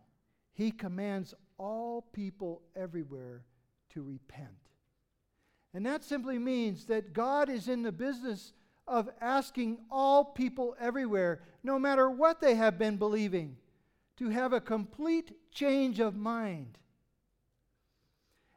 he 0.53 0.73
commands 0.73 1.33
all 1.57 2.03
people 2.13 2.63
everywhere 2.75 3.45
to 3.91 4.03
repent. 4.03 4.49
And 5.73 5.87
that 5.87 6.03
simply 6.03 6.39
means 6.39 6.87
that 6.87 7.13
God 7.13 7.49
is 7.49 7.69
in 7.69 7.83
the 7.83 7.93
business 7.93 8.53
of 8.89 9.09
asking 9.21 9.79
all 9.91 10.25
people 10.25 10.75
everywhere, 10.81 11.43
no 11.63 11.79
matter 11.79 12.11
what 12.11 12.41
they 12.41 12.57
have 12.57 12.79
been 12.79 12.97
believing, 12.97 13.57
to 14.21 14.29
have 14.29 14.53
a 14.53 14.61
complete 14.61 15.33
change 15.51 15.99
of 15.99 16.15
mind. 16.15 16.77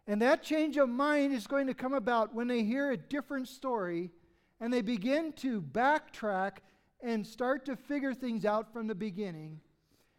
And 0.05 0.21
that 0.21 0.43
change 0.43 0.75
of 0.75 0.89
mind 0.89 1.33
is 1.33 1.47
going 1.47 1.67
to 1.67 1.73
come 1.73 1.93
about 1.93 2.35
when 2.35 2.49
they 2.49 2.63
hear 2.63 2.91
a 2.91 2.97
different 2.97 3.47
story 3.47 4.11
and 4.59 4.73
they 4.73 4.81
begin 4.81 5.31
to 5.37 5.61
backtrack 5.61 6.57
and 7.01 7.25
start 7.25 7.63
to 7.67 7.77
figure 7.77 8.13
things 8.13 8.43
out 8.43 8.73
from 8.73 8.87
the 8.87 8.95
beginning. 8.95 9.61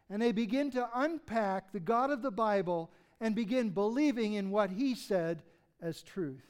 And 0.08 0.22
they 0.22 0.32
begin 0.32 0.70
to 0.70 0.88
unpack 0.94 1.72
the 1.72 1.80
God 1.80 2.10
of 2.10 2.22
the 2.22 2.30
Bible 2.30 2.90
and 3.20 3.34
begin 3.34 3.68
believing 3.68 4.32
in 4.32 4.50
what 4.50 4.70
He 4.70 4.94
said 4.94 5.42
as 5.82 6.02
truth. 6.02 6.46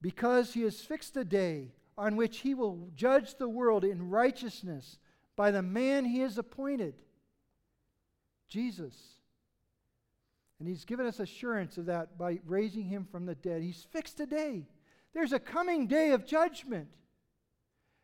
Because 0.00 0.54
He 0.54 0.62
has 0.62 0.80
fixed 0.80 1.16
a 1.16 1.24
day 1.24 1.72
on 1.98 2.14
which 2.14 2.38
he 2.38 2.54
will 2.54 2.88
judge 2.94 3.34
the 3.34 3.48
world 3.48 3.84
in 3.84 4.08
righteousness 4.08 4.98
by 5.34 5.50
the 5.50 5.62
man 5.62 6.04
he 6.04 6.20
has 6.20 6.38
appointed, 6.38 6.94
Jesus. 8.48 8.94
And 10.60 10.68
he's 10.68 10.84
given 10.84 11.06
us 11.06 11.18
assurance 11.18 11.76
of 11.76 11.86
that 11.86 12.16
by 12.16 12.38
raising 12.46 12.84
him 12.84 13.04
from 13.10 13.26
the 13.26 13.34
dead. 13.34 13.62
He's 13.62 13.86
fixed 13.90 14.20
a 14.20 14.26
day. 14.26 14.66
There's 15.12 15.32
a 15.32 15.40
coming 15.40 15.88
day 15.88 16.12
of 16.12 16.24
judgment. 16.24 16.88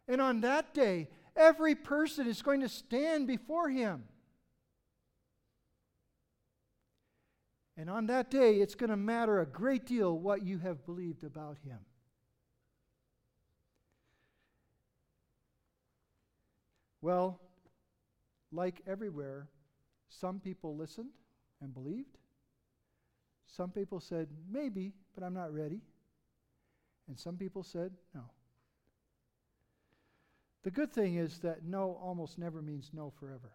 And 0.09 0.21
on 0.21 0.41
that 0.41 0.75
day, 0.75 1.09
every 1.37 1.77
person 1.77 2.27
is 2.27 2.43
going 2.43 2.61
to 2.61 2.69
stand 2.69 3.29
before 3.29 3.71
him. 3.71 4.05
And 7.77 7.89
on 7.89 8.07
that 8.07 8.31
day, 8.31 8.57
it's 8.57 8.75
going 8.75 8.91
to 8.91 8.97
matter 8.97 9.41
a 9.41 9.47
great 9.47 9.87
deal 9.87 10.17
what 10.19 10.45
you 10.45 10.59
have 10.59 10.85
believed 10.85 11.23
about 11.23 11.59
him. 11.65 11.79
Well, 17.05 17.39
like 18.51 18.81
everywhere, 18.87 19.51
some 20.09 20.41
people 20.41 20.75
listened 20.75 21.11
and 21.61 21.75
believed. 21.75 22.17
Some 23.47 23.69
people 23.69 24.01
said, 24.01 24.29
maybe, 24.51 24.95
but 25.15 25.23
I'm 25.23 25.35
not 25.35 25.53
ready. 25.53 25.83
And 27.07 27.19
some 27.19 27.37
people 27.37 27.63
said, 27.63 27.93
no. 28.15 28.23
The 30.63 30.71
good 30.71 30.95
thing 30.95 31.17
is 31.17 31.41
that 31.41 31.63
no 31.63 31.99
almost 32.03 32.39
never 32.39 32.63
means 32.63 32.91
no 32.95 33.13
forever. 33.21 33.53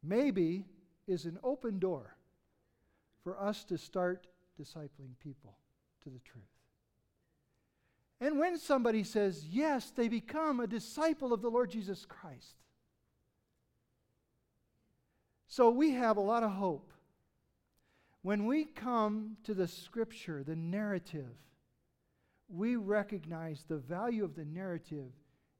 maybe 0.00 0.64
is 1.08 1.24
an 1.24 1.36
open 1.42 1.80
door 1.80 2.16
for 3.24 3.36
us 3.42 3.64
to 3.64 3.76
start 3.76 4.28
discipling 4.56 5.18
people 5.20 5.58
to 6.04 6.10
the 6.10 6.20
truth. 6.20 6.57
And 8.20 8.38
when 8.38 8.58
somebody 8.58 9.04
says 9.04 9.44
yes, 9.48 9.90
they 9.90 10.08
become 10.08 10.60
a 10.60 10.66
disciple 10.66 11.32
of 11.32 11.40
the 11.40 11.50
Lord 11.50 11.70
Jesus 11.70 12.04
Christ. 12.04 12.56
So 15.46 15.70
we 15.70 15.92
have 15.92 16.16
a 16.16 16.22
lot 16.22 16.42
of 16.42 16.50
hope. 16.50 16.92
When 18.22 18.46
we 18.46 18.64
come 18.64 19.36
to 19.44 19.54
the 19.54 19.68
scripture, 19.68 20.42
the 20.42 20.56
narrative, 20.56 21.36
we 22.48 22.76
recognize 22.76 23.64
the 23.66 23.76
value 23.76 24.24
of 24.24 24.34
the 24.34 24.44
narrative 24.44 25.12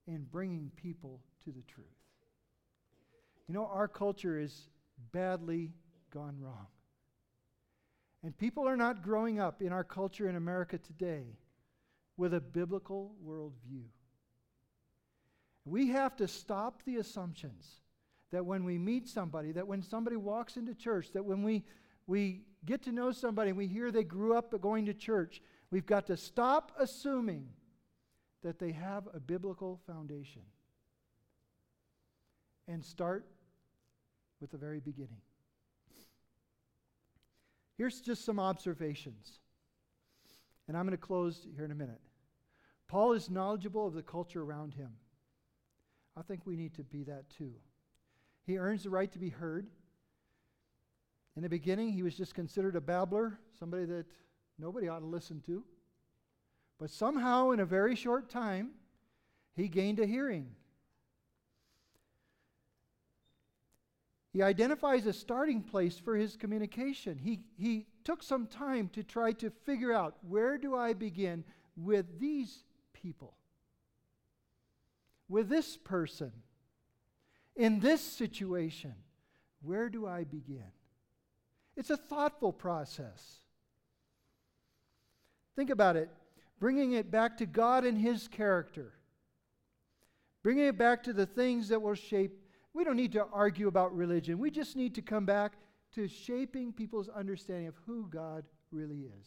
in 0.07 0.27
bringing 0.31 0.71
people 0.75 1.21
to 1.44 1.53
the 1.53 1.62
truth. 1.62 1.87
You 3.47 3.55
know, 3.55 3.66
our 3.66 3.88
culture 3.88 4.38
is 4.38 4.68
badly 5.12 5.73
gone 6.11 6.37
wrong. 6.40 6.66
And 8.25 8.37
people 8.37 8.66
are 8.66 8.77
not 8.77 9.03
growing 9.03 9.38
up 9.38 9.62
in 9.62 9.73
our 9.73 9.85
culture 9.85 10.29
in 10.29 10.35
America 10.35 10.77
today 10.77 11.37
with 12.19 12.35
a 12.35 12.41
biblical 12.41 13.15
worldview. 13.27 13.85
We 15.65 15.89
have 15.89 16.17
to 16.17 16.29
stop 16.29 16.83
the 16.85 16.97
assumptions 16.97 17.81
that 18.33 18.45
when 18.45 18.65
we 18.65 18.77
meet 18.77 19.09
somebody, 19.09 19.53
that 19.53 19.67
when 19.67 19.83
somebody 19.83 20.17
walks 20.17 20.57
into 20.57 20.75
church, 20.75 21.13
that 21.13 21.25
when 21.25 21.43
we, 21.43 21.65
we 22.07 22.43
get 22.67 22.83
to 22.83 22.93
know 22.93 23.13
somebody 23.13 23.51
and 23.51 23.57
we 23.57 23.67
hear 23.67 23.91
they 23.91 24.05
grew 24.05 24.37
up 24.37 24.53
going 24.61 24.85
to 24.87 24.95
church, 24.95 25.41
we've 25.71 25.87
got 25.87 26.07
to 26.09 26.17
stop 26.17 26.73
assuming 26.79 27.47
that 28.43 28.59
they 28.59 28.73
have 28.73 29.09
a 29.15 29.21
biblical 29.21 29.81
foundation 29.87 30.43
and 32.67 32.85
start 32.85 33.27
with 34.41 34.51
the 34.51 34.59
very 34.59 34.81
beginning. 34.81 35.21
Here's 37.77 38.01
just 38.01 38.25
some 38.25 38.41
observations. 38.41 39.39
And 40.67 40.77
I'm 40.77 40.85
going 40.85 40.97
to 40.97 40.99
close 40.99 41.47
here 41.55 41.65
in 41.65 41.71
a 41.71 41.77
minute. 41.77 42.01
Paul 42.88 43.12
is 43.12 43.31
knowledgeable 43.31 43.87
of 43.87 43.94
the 43.94 44.03
culture 44.03 44.42
around 44.42 44.74
him. 44.74 44.90
I 46.16 46.22
think 46.22 46.46
we 46.46 46.57
need 46.57 46.74
to 46.74 46.83
be 46.83 47.05
that 47.05 47.29
too. 47.31 47.53
He 48.46 48.59
earns 48.59 48.83
the 48.83 48.90
right 48.90 49.12
to 49.12 49.18
be 49.18 49.29
heard. 49.29 49.66
In 51.37 51.42
the 51.42 51.48
beginning, 51.48 51.92
he 51.92 52.03
was 52.03 52.16
just 52.16 52.35
considered 52.35 52.74
a 52.74 52.81
babbler, 52.81 53.38
somebody 53.59 53.85
that 53.85 54.07
nobody 54.59 54.88
ought 54.88 55.01
to 55.01 55.07
listen 55.07 55.40
to. 55.42 55.62
But 56.81 56.90
somehow, 56.90 57.51
in 57.51 57.61
a 57.61 57.66
very 57.66 57.94
short 57.94 58.31
time, 58.31 58.70
he 59.55 59.68
gained 59.68 60.01
a 60.01 60.07
hearing. 60.07 60.48
He 64.33 64.42
identifies 64.42 65.07
a 65.07 65.12
starting 65.12 65.62
place 65.62 65.98
for 65.98 66.16
his 66.16 66.37
communication. 66.37 67.18
He, 67.18 67.40
he 67.57 67.87
took 68.05 68.22
some 68.22 68.46
time 68.46 68.88
to 68.90 69.03
try 69.03 69.33
to 69.33 69.51
figure 69.51 69.92
out 69.92 70.16
where 70.22 70.59
do 70.59 70.74
I 70.77 70.94
begin 70.94 71.44
with 71.77 72.18
these 72.18 72.64
people, 73.03 73.35
with 75.29 75.49
this 75.49 75.77
person, 75.77 76.33
in 77.57 77.81
this 77.81 78.01
situation. 78.01 78.95
Where 79.61 79.89
do 79.89 80.07
I 80.07 80.23
begin? 80.23 80.71
It's 81.77 81.91
a 81.91 81.97
thoughtful 81.97 82.53
process. 82.53 83.41
Think 85.57 85.71
about 85.71 85.97
it 85.97 86.09
bringing 86.61 86.93
it 86.93 87.11
back 87.11 87.37
to 87.39 87.47
God 87.47 87.85
and 87.85 87.97
His 87.97 88.27
character, 88.27 88.93
bringing 90.43 90.67
it 90.67 90.79
back 90.79 91.05
to 91.05 91.13
the 91.13 91.27
things 91.27 91.69
that 91.69 91.81
will 91.81 91.95
shape 91.95 92.33
we 92.75 92.85
don't 92.85 92.97
need 92.97 93.13
to 93.13 93.27
argue 93.33 93.67
about 93.67 93.97
religion. 93.97 94.39
We 94.39 94.51
just 94.51 94.77
need 94.77 94.95
to 94.97 95.03
come 95.03 95.25
back 95.25 95.55
to 95.95 96.07
shaping 96.07 96.73
people's 96.73 97.09
understanding 97.09 97.67
of 97.67 97.75
who 97.87 98.07
God 98.09 98.45
really 98.71 99.09
is. 99.19 99.27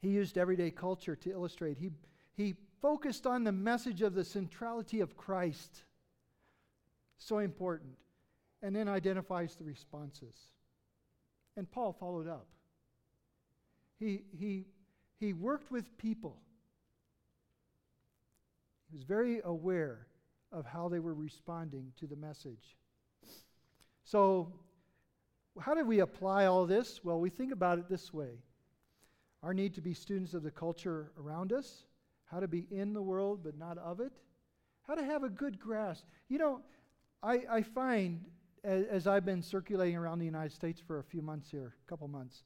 He 0.00 0.08
used 0.08 0.38
everyday 0.38 0.70
culture 0.70 1.16
to 1.16 1.30
illustrate. 1.30 1.78
He, 1.78 1.90
he 2.34 2.54
focused 2.80 3.26
on 3.26 3.44
the 3.44 3.52
message 3.52 4.02
of 4.02 4.14
the 4.14 4.24
centrality 4.24 5.00
of 5.00 5.16
Christ. 5.16 5.84
So 7.18 7.38
important. 7.38 7.96
And 8.62 8.74
then 8.74 8.88
identifies 8.88 9.56
the 9.56 9.64
responses. 9.64 10.34
And 11.56 11.70
Paul 11.70 11.92
followed 11.92 12.28
up. 12.28 12.46
He, 13.98 14.22
he, 14.38 14.66
he 15.18 15.32
worked 15.32 15.70
with 15.70 15.96
people. 15.96 16.36
He 18.90 18.96
was 18.96 19.04
very 19.04 19.40
aware 19.44 20.06
of 20.52 20.66
how 20.66 20.88
they 20.88 20.98
were 20.98 21.14
responding 21.14 21.92
to 21.98 22.06
the 22.06 22.16
message. 22.16 22.76
So, 24.04 24.52
how 25.58 25.74
do 25.74 25.84
we 25.84 26.00
apply 26.00 26.46
all 26.46 26.66
this? 26.66 27.02
Well, 27.02 27.18
we 27.18 27.30
think 27.30 27.52
about 27.52 27.78
it 27.78 27.88
this 27.88 28.12
way 28.12 28.38
our 29.42 29.54
need 29.54 29.74
to 29.74 29.80
be 29.80 29.94
students 29.94 30.34
of 30.34 30.42
the 30.42 30.50
culture 30.50 31.12
around 31.18 31.52
us, 31.52 31.84
how 32.24 32.40
to 32.40 32.48
be 32.48 32.66
in 32.70 32.92
the 32.92 33.02
world 33.02 33.40
but 33.44 33.56
not 33.56 33.78
of 33.78 34.00
it, 34.00 34.12
how 34.86 34.94
to 34.94 35.04
have 35.04 35.24
a 35.24 35.28
good 35.28 35.58
grasp. 35.58 36.04
You 36.28 36.38
know, 36.38 36.60
I, 37.22 37.42
I 37.50 37.62
find 37.62 38.24
as, 38.64 38.84
as, 38.86 39.06
I've 39.06 39.24
been 39.24 39.42
circulating 39.42 39.96
around 39.96 40.18
the 40.18 40.24
United 40.24 40.52
States 40.52 40.80
for 40.84 40.98
a 40.98 41.04
few 41.04 41.22
months 41.22 41.50
here, 41.50 41.74
a 41.86 41.88
couple 41.88 42.08
months, 42.08 42.42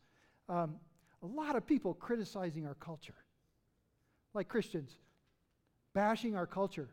um, 0.49 0.77
a 1.23 1.27
lot 1.27 1.57
of 1.57 1.67
people 1.67 1.95
criticizing 1.95 2.67
our 2.67 2.75
culture, 2.75 3.15
like 4.35 4.49
Christians, 4.49 4.93
bashing 5.95 6.37
our 6.37 6.47
culture. 6.47 6.89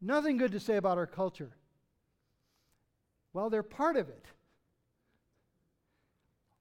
Nothing 0.00 0.36
good 0.36 0.52
to 0.52 0.60
say 0.60 0.76
about 0.76 0.98
our 0.98 1.06
culture. 1.06 1.52
Well, 3.32 3.50
they're 3.50 3.62
part 3.62 3.96
of 3.96 4.08
it. 4.08 4.24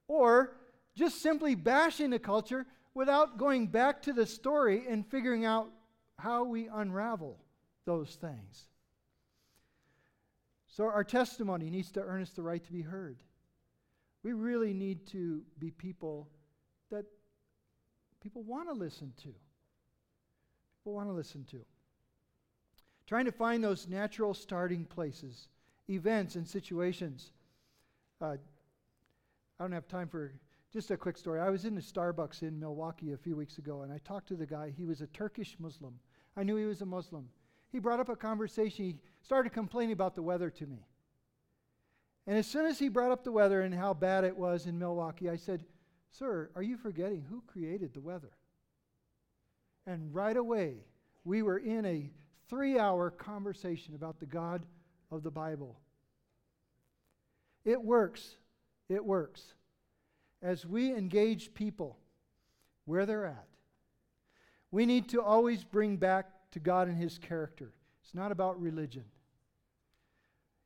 Or 0.07 0.53
just 0.95 1.21
simply 1.21 1.55
bashing 1.55 2.09
the 2.09 2.19
culture 2.19 2.65
without 2.93 3.37
going 3.37 3.67
back 3.67 4.01
to 4.03 4.13
the 4.13 4.25
story 4.25 4.83
and 4.87 5.05
figuring 5.05 5.45
out 5.45 5.69
how 6.19 6.43
we 6.43 6.67
unravel 6.67 7.39
those 7.85 8.15
things. 8.15 8.67
So, 10.67 10.85
our 10.85 11.03
testimony 11.03 11.69
needs 11.69 11.91
to 11.91 12.01
earn 12.01 12.21
us 12.21 12.31
the 12.31 12.41
right 12.41 12.63
to 12.63 12.71
be 12.71 12.81
heard. 12.81 13.17
We 14.23 14.33
really 14.33 14.73
need 14.73 15.05
to 15.07 15.43
be 15.59 15.69
people 15.69 16.29
that 16.89 17.05
people 18.21 18.41
want 18.43 18.69
to 18.69 18.73
listen 18.73 19.13
to. 19.17 19.33
People 20.79 20.93
want 20.93 21.09
to 21.09 21.13
listen 21.13 21.43
to. 21.51 21.59
Trying 23.05 23.25
to 23.25 23.31
find 23.31 23.63
those 23.63 23.87
natural 23.87 24.33
starting 24.33 24.85
places, 24.85 25.49
events, 25.89 26.35
and 26.35 26.47
situations. 26.47 27.31
Uh, 28.21 28.37
I 29.59 29.63
don't 29.63 29.73
have 29.73 29.87
time 29.87 30.07
for 30.07 30.31
just 30.73 30.89
a 30.89 30.97
quick 30.97 31.17
story. 31.17 31.39
I 31.39 31.51
was 31.51 31.65
in 31.65 31.77
a 31.77 31.81
Starbucks 31.81 32.41
in 32.41 32.59
Milwaukee 32.59 33.13
a 33.13 33.17
few 33.17 33.35
weeks 33.35 33.59
ago, 33.59 33.83
and 33.83 33.93
I 33.93 33.99
talked 33.99 34.27
to 34.29 34.35
the 34.35 34.47
guy. 34.47 34.73
He 34.75 34.85
was 34.85 35.01
a 35.01 35.07
Turkish 35.07 35.55
Muslim. 35.59 35.93
I 36.35 36.41
knew 36.41 36.55
he 36.55 36.65
was 36.65 36.81
a 36.81 36.85
Muslim. 36.85 37.29
He 37.71 37.77
brought 37.77 37.99
up 37.99 38.09
a 38.09 38.15
conversation. 38.15 38.85
He 38.85 38.95
started 39.21 39.53
complaining 39.53 39.93
about 39.93 40.15
the 40.15 40.23
weather 40.23 40.49
to 40.49 40.65
me. 40.65 40.87
And 42.25 42.37
as 42.37 42.47
soon 42.47 42.65
as 42.65 42.79
he 42.79 42.89
brought 42.89 43.11
up 43.11 43.23
the 43.23 43.31
weather 43.31 43.61
and 43.61 43.73
how 43.73 43.93
bad 43.93 44.23
it 44.23 44.35
was 44.35 44.65
in 44.65 44.79
Milwaukee, 44.79 45.29
I 45.29 45.35
said, 45.35 45.63
Sir, 46.09 46.49
are 46.55 46.63
you 46.63 46.77
forgetting 46.77 47.23
who 47.29 47.43
created 47.45 47.93
the 47.93 48.01
weather? 48.01 48.31
And 49.85 50.13
right 50.13 50.37
away, 50.37 50.77
we 51.23 51.43
were 51.43 51.57
in 51.59 51.85
a 51.85 52.09
three 52.49 52.79
hour 52.79 53.11
conversation 53.11 53.93
about 53.93 54.19
the 54.19 54.25
God 54.25 54.65
of 55.11 55.21
the 55.21 55.31
Bible. 55.31 55.79
It 57.63 57.81
works. 57.81 58.37
It 58.89 59.03
works. 59.05 59.53
As 60.43 60.65
we 60.65 60.93
engage 60.93 61.55
people 61.55 61.97
where 62.85 63.07
they're 63.07 63.25
at, 63.25 63.47
we 64.69 64.85
need 64.85 65.09
to 65.09 65.21
always 65.21 65.63
bring 65.63 65.97
back 65.97 66.29
to 66.51 66.59
God 66.59 66.87
and 66.87 66.97
His 66.97 67.17
character. 67.17 67.71
It's 68.03 68.13
not 68.13 68.31
about 68.31 68.61
religion. 68.61 69.05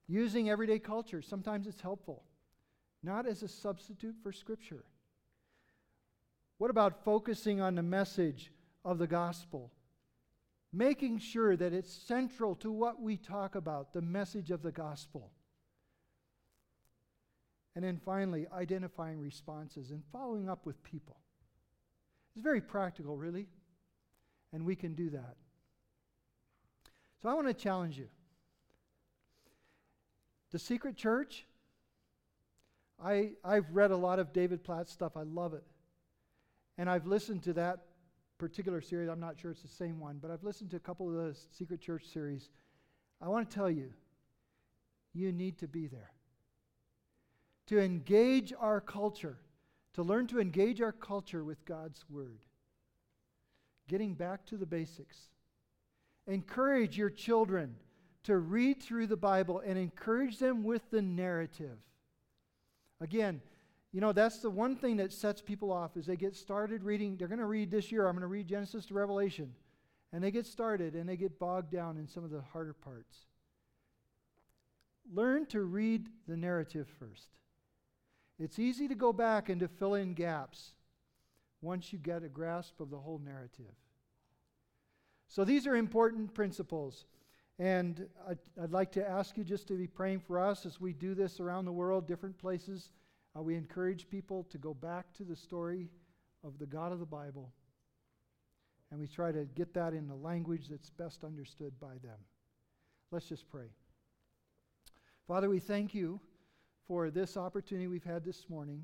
Using 0.10 0.50
everyday 0.50 0.80
culture, 0.80 1.22
sometimes 1.22 1.68
it's 1.68 1.80
helpful, 1.80 2.24
not 3.04 3.26
as 3.26 3.44
a 3.44 3.48
substitute 3.48 4.16
for 4.22 4.34
Scripture. 4.34 4.84
What 6.58 6.72
about 6.72 7.06
focusing 7.06 7.62
on 7.62 7.76
the 7.76 7.84
message 7.84 8.52
of 8.84 8.98
the 8.98 9.08
gospel? 9.08 9.72
making 10.74 11.20
sure 11.20 11.56
that 11.56 11.74
it's 11.74 11.92
central 11.92 12.56
to 12.56 12.72
what 12.72 13.02
we 13.02 13.18
talk 13.18 13.56
about, 13.56 13.94
the 13.94 14.02
message 14.02 14.52
of 14.52 14.62
the 14.62 14.72
gospel. 14.72 15.32
And 17.78 17.86
then 17.86 18.02
finally, 18.04 18.48
identifying 18.52 19.20
responses 19.20 19.92
and 19.92 20.02
following 20.12 20.50
up 20.50 20.66
with 20.66 20.82
people. 20.82 21.16
It's 22.34 22.42
very 22.42 22.60
practical, 22.60 23.16
really, 23.16 23.46
and 24.52 24.66
we 24.66 24.76
can 24.76 24.96
do 24.96 25.12
that. 25.12 25.36
So 27.22 27.30
I 27.30 27.36
want 27.36 27.46
to 27.46 27.54
challenge 27.54 27.96
you. 27.96 28.08
The 30.50 30.58
Secret 30.58 30.96
Church, 30.96 31.46
I, 33.00 33.34
I've 33.46 33.70
read 33.72 33.92
a 33.92 33.96
lot 33.96 34.18
of 34.18 34.34
David 34.34 34.64
Platt's 34.64 34.92
stuff. 34.92 35.16
I 35.16 35.22
love 35.22 35.54
it. 35.54 35.64
And 36.80 36.90
I've 36.90 37.06
listened 37.06 37.44
to 37.44 37.54
that 37.54 37.82
particular 38.40 38.82
series. 38.82 39.08
I'm 39.08 39.20
not 39.20 39.40
sure 39.40 39.52
it's 39.52 39.62
the 39.62 39.68
same 39.68 40.00
one, 40.00 40.18
but 40.20 40.32
I've 40.32 40.44
listened 40.44 40.72
to 40.72 40.78
a 40.78 40.80
couple 40.80 41.08
of 41.10 41.14
the 41.14 41.40
Secret 41.52 41.80
Church 41.80 42.06
series. 42.08 42.50
I 43.22 43.28
want 43.28 43.48
to 43.48 43.56
tell 43.56 43.70
you, 43.70 43.94
you 45.14 45.32
need 45.32 45.60
to 45.60 45.68
be 45.68 45.86
there. 45.86 46.10
To 47.68 47.80
engage 47.80 48.54
our 48.60 48.82
culture, 48.82 49.38
to 49.94 50.04
learn 50.04 50.28
to 50.28 50.40
engage 50.40 50.82
our 50.82 50.92
culture 50.92 51.44
with 51.44 51.66
God's 51.66 52.04
Word. 52.10 52.40
Getting 53.88 54.14
back 54.14 54.46
to 54.48 54.58
the 54.58 54.66
basics. 54.66 55.18
Encourage 56.28 56.98
your 56.98 57.10
children 57.10 57.76
to 58.24 58.38
read 58.38 58.84
through 58.84 59.08
the 59.08 59.16
Bible 59.16 59.62
and 59.66 59.78
encourage 59.78 60.38
them 60.38 60.64
with 60.64 60.90
the 60.92 61.02
narrative. 61.02 61.78
Again, 63.00 63.42
you 63.94 64.02
know, 64.02 64.12
that's 64.12 64.40
the 64.40 64.50
one 64.50 64.76
thing 64.76 64.98
that 64.98 65.14
sets 65.14 65.42
people 65.42 65.72
off 65.72 65.96
is 65.96 66.06
they 66.06 66.18
get 66.18 66.36
started 66.36 66.84
reading. 66.84 67.16
They're 67.16 67.30
going 67.30 67.40
to 67.40 67.46
read 67.46 67.72
this 67.72 67.92
year, 67.92 68.06
I'm 68.06 68.14
going 68.14 68.22
to 68.22 68.28
read 68.28 68.48
Genesis 68.48 68.86
to 68.88 68.94
Revelation. 68.94 69.54
And 70.12 70.24
they 70.24 70.32
get 70.32 70.46
started 70.46 70.94
and 70.94 71.08
they 71.08 71.18
get 71.18 71.40
bogged 71.40 71.72
down 71.72 71.98
in 71.98 72.08
some 72.08 72.24
of 72.24 72.30
the 72.30 72.42
harder 72.54 72.74
parts. 72.74 73.26
Learn 75.14 75.46
to 75.48 75.62
read 75.62 76.10
the 76.28 76.38
narrative 76.38 76.88
first. 77.00 77.30
It's 78.40 78.60
easy 78.60 78.88
to 78.88 78.96
go 78.96 79.12
back 79.12 79.50
and 79.50 79.60
to 79.62 79.68
fill 79.68 79.96
in 79.96 80.14
gaps 80.14 80.74
once 81.62 81.92
you 81.92 82.00
get 82.00 82.24
a 82.24 82.30
grasp 82.30 82.80
of 82.80 82.90
the 82.90 82.98
whole 82.98 83.20
narrative. 83.20 83.74
So 85.28 85.44
these 85.44 85.68
are 85.68 85.76
important 85.76 86.34
principles. 86.34 87.06
And 87.60 88.08
I'd, 88.30 88.38
I'd, 88.62 88.72
like 88.72 88.92
to 88.94 89.10
ask 89.10 89.36
you 89.36 89.44
just 89.44 89.68
to 89.70 89.74
be 89.74 89.88
praying 89.88 90.20
for 90.20 90.40
us 90.40 90.66
as 90.66 90.80
we 90.80 90.94
do 90.94 91.16
this 91.16 91.40
around 91.40 91.66
the 91.66 91.72
world, 91.72 92.08
different 92.08 92.38
places. 92.38 92.92
Uh, 93.36 93.42
we 93.42 93.56
encourage 93.56 94.08
people 94.10 94.44
to 94.52 94.60
go 94.60 94.76
back 94.76 95.12
to 95.16 95.24
the 95.24 95.36
story 95.36 95.90
of 96.44 96.60
the 96.60 96.68
God 96.68 96.92
of 96.92 97.00
the 97.00 97.06
Bible. 97.06 97.52
And 98.92 99.00
we 99.00 99.08
try 99.08 99.32
to 99.32 99.46
get 99.46 99.74
that 99.74 99.94
in 99.94 100.08
the 100.08 100.16
language 100.16 100.68
that's 100.70 100.92
best 100.92 101.24
understood 101.24 101.74
by 101.80 101.98
them. 102.04 102.20
Let's 103.12 103.28
just 103.28 103.50
pray. 103.50 103.72
Father, 105.28 105.50
we 105.50 105.60
thank 105.60 105.96
you 105.96 106.22
for 106.88 107.10
this 107.10 107.36
opportunity 107.36 107.88
we've 107.88 108.04
had 108.04 108.24
this 108.24 108.50
morning 108.50 108.84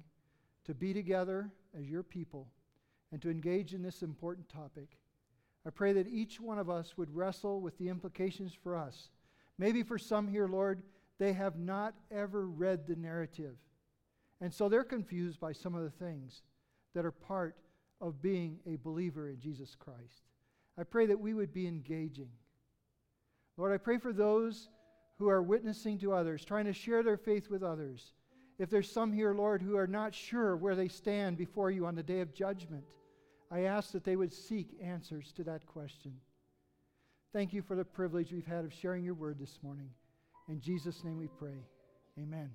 to 0.65 0.73
be 0.73 0.93
together 0.93 1.49
as 1.77 1.89
your 1.89 2.03
people 2.03 2.47
and 3.11 3.21
to 3.21 3.29
engage 3.29 3.73
in 3.73 3.81
this 3.81 4.01
important 4.01 4.49
topic. 4.49 4.97
I 5.65 5.69
pray 5.69 5.93
that 5.93 6.07
each 6.07 6.41
one 6.41 6.59
of 6.59 6.69
us 6.69 6.97
would 6.97 7.15
wrestle 7.15 7.61
with 7.61 7.77
the 7.77 7.89
implications 7.89 8.53
for 8.53 8.75
us. 8.75 9.09
Maybe 9.57 9.83
for 9.83 9.97
some 9.97 10.27
here, 10.27 10.47
Lord, 10.47 10.83
they 11.19 11.33
have 11.33 11.57
not 11.57 11.93
ever 12.11 12.47
read 12.47 12.85
the 12.85 12.95
narrative. 12.95 13.55
And 14.41 14.53
so 14.53 14.67
they're 14.67 14.83
confused 14.83 15.39
by 15.39 15.53
some 15.53 15.75
of 15.75 15.83
the 15.83 16.05
things 16.05 16.41
that 16.95 17.05
are 17.05 17.11
part 17.11 17.55
of 18.01 18.21
being 18.21 18.59
a 18.67 18.75
believer 18.75 19.29
in 19.29 19.39
Jesus 19.39 19.75
Christ. 19.75 20.23
I 20.77 20.83
pray 20.83 21.05
that 21.05 21.19
we 21.19 21.33
would 21.33 21.53
be 21.53 21.67
engaging. 21.67 22.29
Lord, 23.55 23.71
I 23.71 23.77
pray 23.77 23.99
for 23.99 24.11
those 24.11 24.69
who 25.17 25.29
are 25.29 25.41
witnessing 25.41 25.97
to 25.99 26.13
others, 26.13 26.43
trying 26.43 26.65
to 26.65 26.73
share 26.73 27.03
their 27.03 27.17
faith 27.17 27.49
with 27.49 27.63
others. 27.63 28.13
If 28.59 28.69
there's 28.69 28.91
some 28.91 29.11
here, 29.11 29.33
Lord, 29.33 29.61
who 29.61 29.77
are 29.77 29.87
not 29.87 30.13
sure 30.13 30.55
where 30.55 30.75
they 30.75 30.87
stand 30.87 31.37
before 31.37 31.71
you 31.71 31.85
on 31.85 31.95
the 31.95 32.03
day 32.03 32.21
of 32.21 32.33
judgment, 32.33 32.83
I 33.51 33.61
ask 33.61 33.91
that 33.91 34.03
they 34.03 34.15
would 34.15 34.33
seek 34.33 34.69
answers 34.81 35.31
to 35.33 35.43
that 35.43 35.65
question. 35.65 36.13
Thank 37.33 37.53
you 37.53 37.61
for 37.61 37.75
the 37.75 37.85
privilege 37.85 38.31
we've 38.31 38.45
had 38.45 38.65
of 38.65 38.73
sharing 38.73 39.03
your 39.03 39.15
word 39.15 39.39
this 39.39 39.59
morning. 39.63 39.89
In 40.49 40.61
Jesus' 40.61 41.03
name 41.03 41.17
we 41.17 41.27
pray. 41.27 41.65
Amen. 42.19 42.51